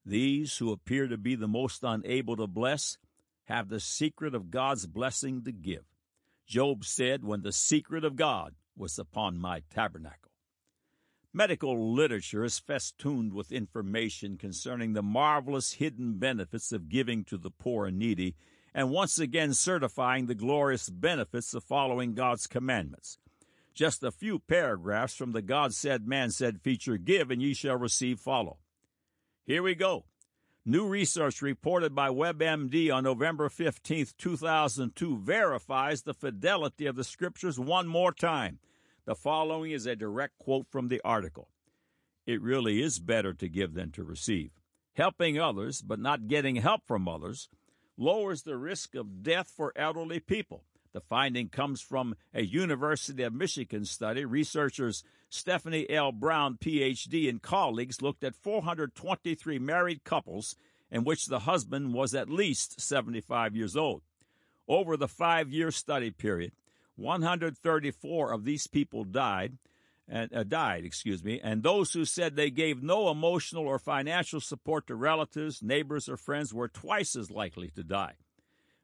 These 0.05 0.57
who 0.57 0.71
appear 0.71 1.07
to 1.07 1.17
be 1.17 1.35
the 1.35 1.47
most 1.47 1.83
unable 1.83 2.37
to 2.37 2.47
bless 2.47 2.97
have 3.45 3.69
the 3.69 3.79
secret 3.79 4.33
of 4.33 4.51
God's 4.51 4.87
blessing 4.87 5.43
to 5.43 5.51
give. 5.51 5.83
Job 6.45 6.85
said, 6.85 7.23
When 7.23 7.41
the 7.41 7.51
secret 7.51 8.05
of 8.05 8.15
God 8.15 8.55
was 8.75 8.97
upon 8.97 9.37
my 9.37 9.63
tabernacle. 9.69 10.26
Medical 11.37 11.93
literature 11.93 12.43
is 12.43 12.57
festooned 12.57 13.31
with 13.31 13.51
information 13.51 14.37
concerning 14.37 14.93
the 14.93 15.03
marvelous 15.03 15.73
hidden 15.73 16.17
benefits 16.17 16.71
of 16.71 16.89
giving 16.89 17.23
to 17.25 17.37
the 17.37 17.51
poor 17.51 17.85
and 17.85 17.99
needy, 17.99 18.33
and 18.73 18.89
once 18.89 19.19
again 19.19 19.53
certifying 19.53 20.25
the 20.25 20.33
glorious 20.33 20.89
benefits 20.89 21.53
of 21.53 21.63
following 21.63 22.15
God's 22.15 22.47
commandments. 22.47 23.19
Just 23.75 24.01
a 24.01 24.09
few 24.09 24.39
paragraphs 24.39 25.15
from 25.15 25.31
the 25.31 25.43
God 25.43 25.75
said, 25.75 26.07
Man 26.07 26.31
said 26.31 26.59
feature 26.59 26.97
Give 26.97 27.29
and 27.29 27.39
ye 27.39 27.53
shall 27.53 27.77
receive 27.77 28.19
follow. 28.19 28.57
Here 29.45 29.61
we 29.61 29.75
go. 29.75 30.05
New 30.65 30.87
research 30.87 31.43
reported 31.43 31.93
by 31.93 32.09
WebMD 32.09 32.91
on 32.91 33.03
November 33.03 33.47
15, 33.47 34.07
2002, 34.17 35.17
verifies 35.19 36.01
the 36.01 36.15
fidelity 36.15 36.87
of 36.87 36.95
the 36.95 37.03
scriptures 37.03 37.59
one 37.59 37.87
more 37.87 38.11
time. 38.11 38.57
The 39.07 39.15
following 39.15 39.71
is 39.71 39.85
a 39.85 39.95
direct 39.95 40.37
quote 40.37 40.67
from 40.69 40.89
the 40.89 40.99
article. 41.01 41.47
It 42.25 42.41
really 42.41 42.81
is 42.81 42.99
better 42.99 43.33
to 43.35 43.47
give 43.47 43.73
than 43.73 43.89
to 43.91 44.03
receive. 44.03 44.51
Helping 44.95 45.39
others, 45.39 45.81
but 45.81 45.97
not 45.97 46.27
getting 46.27 46.57
help 46.57 46.81
from 46.85 47.07
others, 47.07 47.47
lowers 47.97 48.41
the 48.41 48.57
risk 48.57 48.95
of 48.95 49.23
death 49.23 49.47
for 49.47 49.71
elderly 49.77 50.19
people. 50.19 50.65
The 50.91 50.99
finding 50.99 51.47
comes 51.47 51.79
from 51.79 52.15
a 52.33 52.43
University 52.43 53.23
of 53.23 53.33
Michigan 53.33 53.85
study. 53.85 54.25
Researchers 54.25 55.05
Stephanie 55.29 55.89
L. 55.89 56.11
Brown, 56.11 56.57
PhD, 56.57 57.29
and 57.29 57.41
colleagues 57.41 58.01
looked 58.01 58.25
at 58.25 58.35
423 58.35 59.57
married 59.57 60.03
couples 60.03 60.57
in 60.91 61.05
which 61.05 61.27
the 61.27 61.39
husband 61.39 61.93
was 61.93 62.13
at 62.13 62.29
least 62.29 62.81
75 62.81 63.55
years 63.55 63.77
old. 63.77 64.01
Over 64.67 64.97
the 64.97 65.07
five 65.07 65.49
year 65.49 65.71
study 65.71 66.11
period, 66.11 66.51
134 66.97 68.31
of 68.31 68.43
these 68.43 68.67
people 68.67 69.03
died, 69.05 69.57
and 70.07 70.33
uh, 70.33 70.43
died, 70.43 70.85
excuse 70.85 71.23
me, 71.23 71.39
and 71.41 71.63
those 71.63 71.93
who 71.93 72.05
said 72.05 72.35
they 72.35 72.49
gave 72.49 72.83
no 72.83 73.09
emotional 73.09 73.67
or 73.67 73.79
financial 73.79 74.41
support 74.41 74.87
to 74.87 74.95
relatives, 74.95 75.63
neighbors, 75.63 76.09
or 76.09 76.17
friends 76.17 76.53
were 76.53 76.67
twice 76.67 77.15
as 77.15 77.31
likely 77.31 77.69
to 77.69 77.83
die 77.83 78.15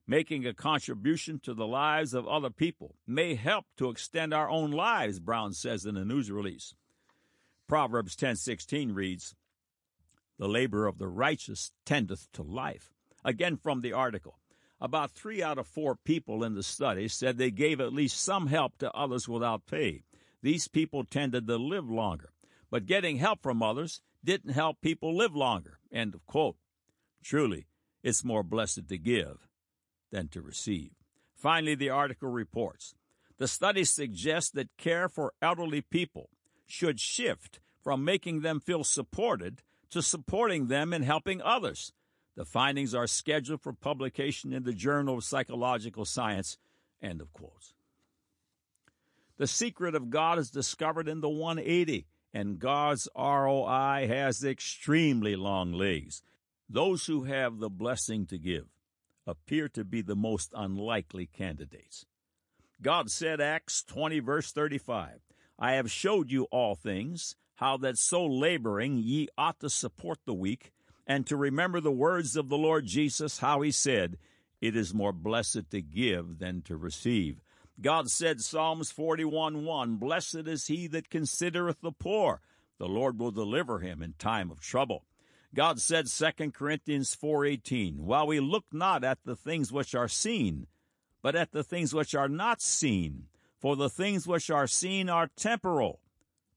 making 0.08 0.45
a 0.45 0.54
contribution 0.54 1.39
to 1.39 1.54
the 1.54 1.67
lives 1.67 2.13
of 2.13 2.28
other 2.28 2.49
people 2.49 2.95
may 3.08 3.36
help 3.36 3.65
to 3.78 3.89
extend 3.89 4.34
our 4.34 4.49
own 4.49 4.71
lives, 4.71 5.19
Brown 5.19 5.54
says 5.54 5.86
in 5.86 5.97
a 5.97 6.06
news 6.06 6.30
release. 6.30 6.76
Proverbs 7.67 8.15
10:16 8.15 8.91
reads, 8.93 9.36
"The 10.38 10.49
labor 10.49 10.86
of 10.86 10.97
the 10.97 11.08
righteous 11.08 11.71
tendeth 11.86 12.32
to 12.34 12.43
life." 12.43 12.93
Again 13.23 13.56
from 13.56 13.82
the 13.82 13.93
article. 13.93 14.39
About 14.83 15.11
3 15.11 15.41
out 15.41 15.57
of 15.57 15.65
4 15.65 15.95
people 15.95 16.43
in 16.43 16.55
the 16.55 16.61
study 16.61 17.07
said 17.07 17.37
they 17.37 17.51
gave 17.51 17.79
at 17.79 17.93
least 17.93 18.21
some 18.21 18.47
help 18.47 18.77
to 18.79 18.91
others 18.91 19.29
without 19.29 19.65
pay. 19.65 20.03
These 20.41 20.67
people 20.67 21.05
tended 21.05 21.47
to 21.47 21.55
live 21.55 21.89
longer, 21.89 22.33
but 22.69 22.85
getting 22.85 23.15
help 23.15 23.41
from 23.41 23.63
others 23.63 24.01
didn't 24.25 24.51
help 24.51 24.81
people 24.81 25.15
live 25.15 25.33
longer. 25.37 25.79
End 25.89 26.13
of 26.13 26.25
quote. 26.25 26.57
Truly, 27.23 27.65
it's 28.03 28.25
more 28.25 28.43
blessed 28.43 28.89
to 28.89 28.97
give 28.97 29.47
than 30.11 30.27
to 30.27 30.41
receive. 30.41 30.91
Finally, 31.33 31.75
the 31.75 31.89
article 31.89 32.29
reports 32.29 32.93
the 33.37 33.47
study 33.47 33.85
suggests 33.85 34.51
that 34.51 34.75
care 34.77 35.07
for 35.07 35.33
elderly 35.41 35.79
people 35.79 36.29
should 36.65 36.99
shift 36.99 37.61
from 37.81 38.03
making 38.03 38.41
them 38.41 38.59
feel 38.59 38.83
supported 38.83 39.61
to 39.91 40.01
supporting 40.01 40.67
them 40.67 40.91
in 40.91 41.03
helping 41.03 41.41
others. 41.41 41.93
The 42.35 42.45
findings 42.45 42.95
are 42.95 43.07
scheduled 43.07 43.61
for 43.61 43.73
publication 43.73 44.53
in 44.53 44.63
the 44.63 44.73
Journal 44.73 45.17
of 45.17 45.23
Psychological 45.23 46.05
Science. 46.05 46.57
End 47.01 47.21
of 47.21 47.31
quotes. 47.33 47.73
The 49.37 49.47
secret 49.47 49.95
of 49.95 50.09
God 50.09 50.39
is 50.39 50.49
discovered 50.49 51.07
in 51.07 51.21
the 51.21 51.29
180, 51.29 52.05
and 52.33 52.59
God's 52.59 53.07
ROI 53.15 54.07
has 54.07 54.43
extremely 54.43 55.35
long 55.35 55.73
legs. 55.73 56.21
Those 56.69 57.05
who 57.05 57.23
have 57.23 57.59
the 57.59 57.69
blessing 57.69 58.25
to 58.27 58.37
give 58.37 58.67
appear 59.27 59.69
to 59.69 59.83
be 59.83 60.01
the 60.01 60.15
most 60.15 60.51
unlikely 60.55 61.27
candidates. 61.27 62.05
God 62.81 63.09
said, 63.09 63.39
Acts 63.39 63.83
20, 63.83 64.19
verse 64.19 64.51
35, 64.51 65.19
I 65.57 65.73
have 65.73 65.91
showed 65.91 66.31
you 66.31 66.43
all 66.45 66.75
things, 66.75 67.35
how 67.55 67.77
that 67.77 67.97
so 67.97 68.25
laboring 68.25 68.97
ye 68.97 69.29
ought 69.37 69.59
to 69.59 69.69
support 69.69 70.19
the 70.25 70.33
weak, 70.33 70.71
and 71.05 71.25
to 71.27 71.35
remember 71.35 71.79
the 71.79 71.91
words 71.91 72.35
of 72.35 72.49
the 72.49 72.57
Lord 72.57 72.85
Jesus, 72.85 73.39
how 73.39 73.61
he 73.61 73.71
said, 73.71 74.17
It 74.61 74.75
is 74.75 74.93
more 74.93 75.13
blessed 75.13 75.69
to 75.71 75.81
give 75.81 76.39
than 76.39 76.61
to 76.63 76.77
receive. 76.77 77.41
God 77.81 78.09
said, 78.09 78.41
Psalms 78.41 78.91
41 78.91 79.65
1, 79.65 79.95
Blessed 79.97 80.47
is 80.47 80.67
he 80.67 80.87
that 80.87 81.09
considereth 81.09 81.81
the 81.81 81.91
poor. 81.91 82.41
The 82.77 82.87
Lord 82.87 83.19
will 83.19 83.31
deliver 83.31 83.79
him 83.79 84.01
in 84.01 84.13
time 84.13 84.51
of 84.51 84.61
trouble. 84.61 85.05
God 85.53 85.79
said 85.79 86.07
2 86.07 86.53
Corinthians 86.53 87.13
4:18, 87.15 88.05
"While 88.05 88.25
we 88.27 88.39
look 88.39 88.65
not 88.71 89.03
at 89.03 89.23
the 89.23 89.35
things 89.35 89.71
which 89.71 89.93
are 89.93 90.07
seen, 90.07 90.67
but 91.21 91.35
at 91.35 91.51
the 91.51 91.63
things 91.63 91.93
which 91.93 92.15
are 92.15 92.29
not 92.29 92.61
seen, 92.61 93.27
for 93.59 93.75
the 93.75 93.89
things 93.89 94.25
which 94.25 94.49
are 94.49 94.67
seen 94.67 95.09
are 95.09 95.27
temporal, 95.27 96.01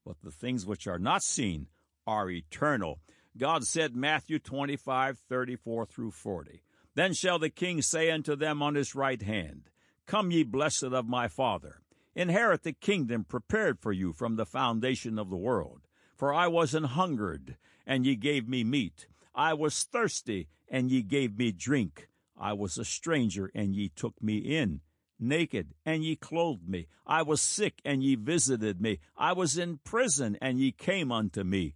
but 0.03 0.21
the 0.21 0.31
things 0.31 0.65
which 0.65 0.87
are 0.87 0.97
not 0.97 1.21
seen 1.21 1.67
are 2.07 2.31
eternal." 2.31 2.99
God 3.37 3.65
said 3.65 3.95
Matthew 3.95 4.39
25:34 4.39 5.85
through 5.85 6.11
40, 6.11 6.63
"Then 6.95 7.13
shall 7.13 7.37
the 7.37 7.51
king 7.51 7.81
say 7.81 8.09
unto 8.09 8.35
them 8.35 8.63
on 8.63 8.73
his 8.75 8.95
right 8.95 9.21
hand, 9.21 9.69
Come 10.07 10.31
ye 10.31 10.43
blessed 10.43 10.83
of 10.83 11.07
my 11.07 11.27
Father, 11.27 11.81
inherit 12.15 12.63
the 12.63 12.73
kingdom 12.73 13.23
prepared 13.25 13.79
for 13.79 13.91
you 13.91 14.11
from 14.13 14.37
the 14.37 14.45
foundation 14.45 15.19
of 15.19 15.29
the 15.29 15.37
world. 15.37 15.81
For 16.15 16.33
I 16.33 16.47
was 16.47 16.73
an 16.73 16.85
hungered, 16.85 17.57
and 17.85 18.05
ye 18.05 18.15
gave 18.15 18.47
me 18.47 18.63
meat. 18.63 19.07
I 19.35 19.53
was 19.53 19.83
thirsty, 19.83 20.47
and 20.67 20.89
ye 20.89 21.03
gave 21.03 21.37
me 21.37 21.51
drink. 21.51 22.09
I 22.35 22.53
was 22.53 22.77
a 22.77 22.85
stranger, 22.85 23.51
and 23.53 23.75
ye 23.75 23.89
took 23.89 24.19
me 24.23 24.37
in. 24.37 24.81
Naked, 25.19 25.75
and 25.85 26.03
ye 26.03 26.15
clothed 26.15 26.67
me. 26.67 26.87
I 27.05 27.21
was 27.21 27.41
sick, 27.41 27.81
and 27.85 28.01
ye 28.01 28.15
visited 28.15 28.81
me. 28.81 28.99
I 29.15 29.33
was 29.33 29.57
in 29.57 29.77
prison, 29.79 30.37
and 30.41 30.59
ye 30.59 30.71
came 30.71 31.11
unto 31.11 31.43
me. 31.43 31.75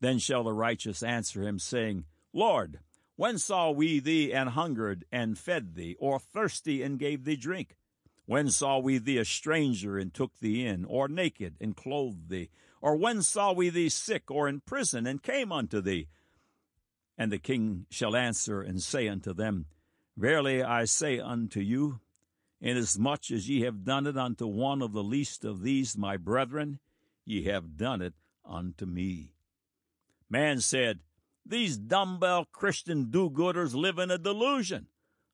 Then 0.00 0.18
shall 0.18 0.44
the 0.44 0.52
righteous 0.52 1.02
answer 1.02 1.42
him, 1.42 1.58
saying, 1.58 2.04
Lord, 2.32 2.80
when 3.16 3.38
saw 3.38 3.70
we 3.70 3.98
thee 3.98 4.32
an 4.32 4.48
hungered, 4.48 5.04
and 5.10 5.38
fed 5.38 5.74
thee, 5.74 5.96
or 5.98 6.18
thirsty, 6.18 6.82
and 6.82 6.98
gave 6.98 7.24
thee 7.24 7.36
drink? 7.36 7.76
When 8.26 8.50
saw 8.50 8.78
we 8.78 8.98
thee 8.98 9.18
a 9.18 9.24
stranger, 9.24 9.96
and 9.96 10.12
took 10.12 10.38
thee 10.38 10.66
in, 10.66 10.84
or 10.84 11.08
naked, 11.08 11.56
and 11.60 11.76
clothed 11.76 12.28
thee? 12.28 12.50
Or 12.82 12.94
when 12.96 13.22
saw 13.22 13.52
we 13.52 13.70
thee 13.70 13.88
sick 13.88 14.30
or 14.30 14.48
in 14.48 14.60
prison 14.60 15.06
and 15.06 15.22
came 15.22 15.50
unto 15.50 15.80
thee? 15.80 16.08
And 17.16 17.32
the 17.32 17.38
king 17.38 17.86
shall 17.90 18.14
answer 18.14 18.60
and 18.60 18.82
say 18.82 19.08
unto 19.08 19.32
them, 19.32 19.66
Verily 20.16 20.62
I 20.62 20.84
say 20.84 21.18
unto 21.18 21.60
you, 21.60 22.00
inasmuch 22.60 23.30
as 23.30 23.48
ye 23.48 23.62
have 23.62 23.84
done 23.84 24.06
it 24.06 24.16
unto 24.16 24.46
one 24.46 24.82
of 24.82 24.92
the 24.92 25.04
least 25.04 25.44
of 25.44 25.62
these 25.62 25.96
my 25.96 26.16
brethren, 26.16 26.80
ye 27.24 27.44
have 27.44 27.76
done 27.76 28.02
it 28.02 28.14
unto 28.44 28.84
me. 28.84 29.35
Man 30.28 30.60
said, 30.60 31.00
These 31.44 31.76
dumbbell 31.76 32.46
Christian 32.52 33.10
do 33.10 33.30
gooders 33.30 33.74
live 33.74 33.98
in 33.98 34.10
a 34.10 34.18
delusion. 34.18 34.86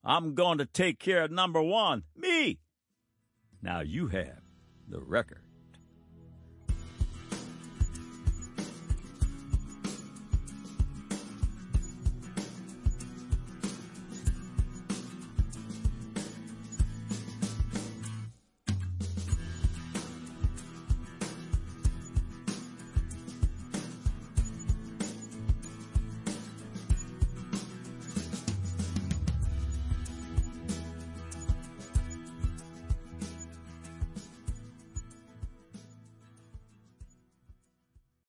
I'm 0.04 0.34
going 0.34 0.58
to 0.58 0.66
take 0.66 0.98
care 0.98 1.24
of 1.24 1.30
number 1.30 1.62
one, 1.62 2.02
me. 2.16 2.58
Now 3.62 3.80
you 3.80 4.08
have 4.08 4.42
the 4.88 5.00
record. 5.00 5.42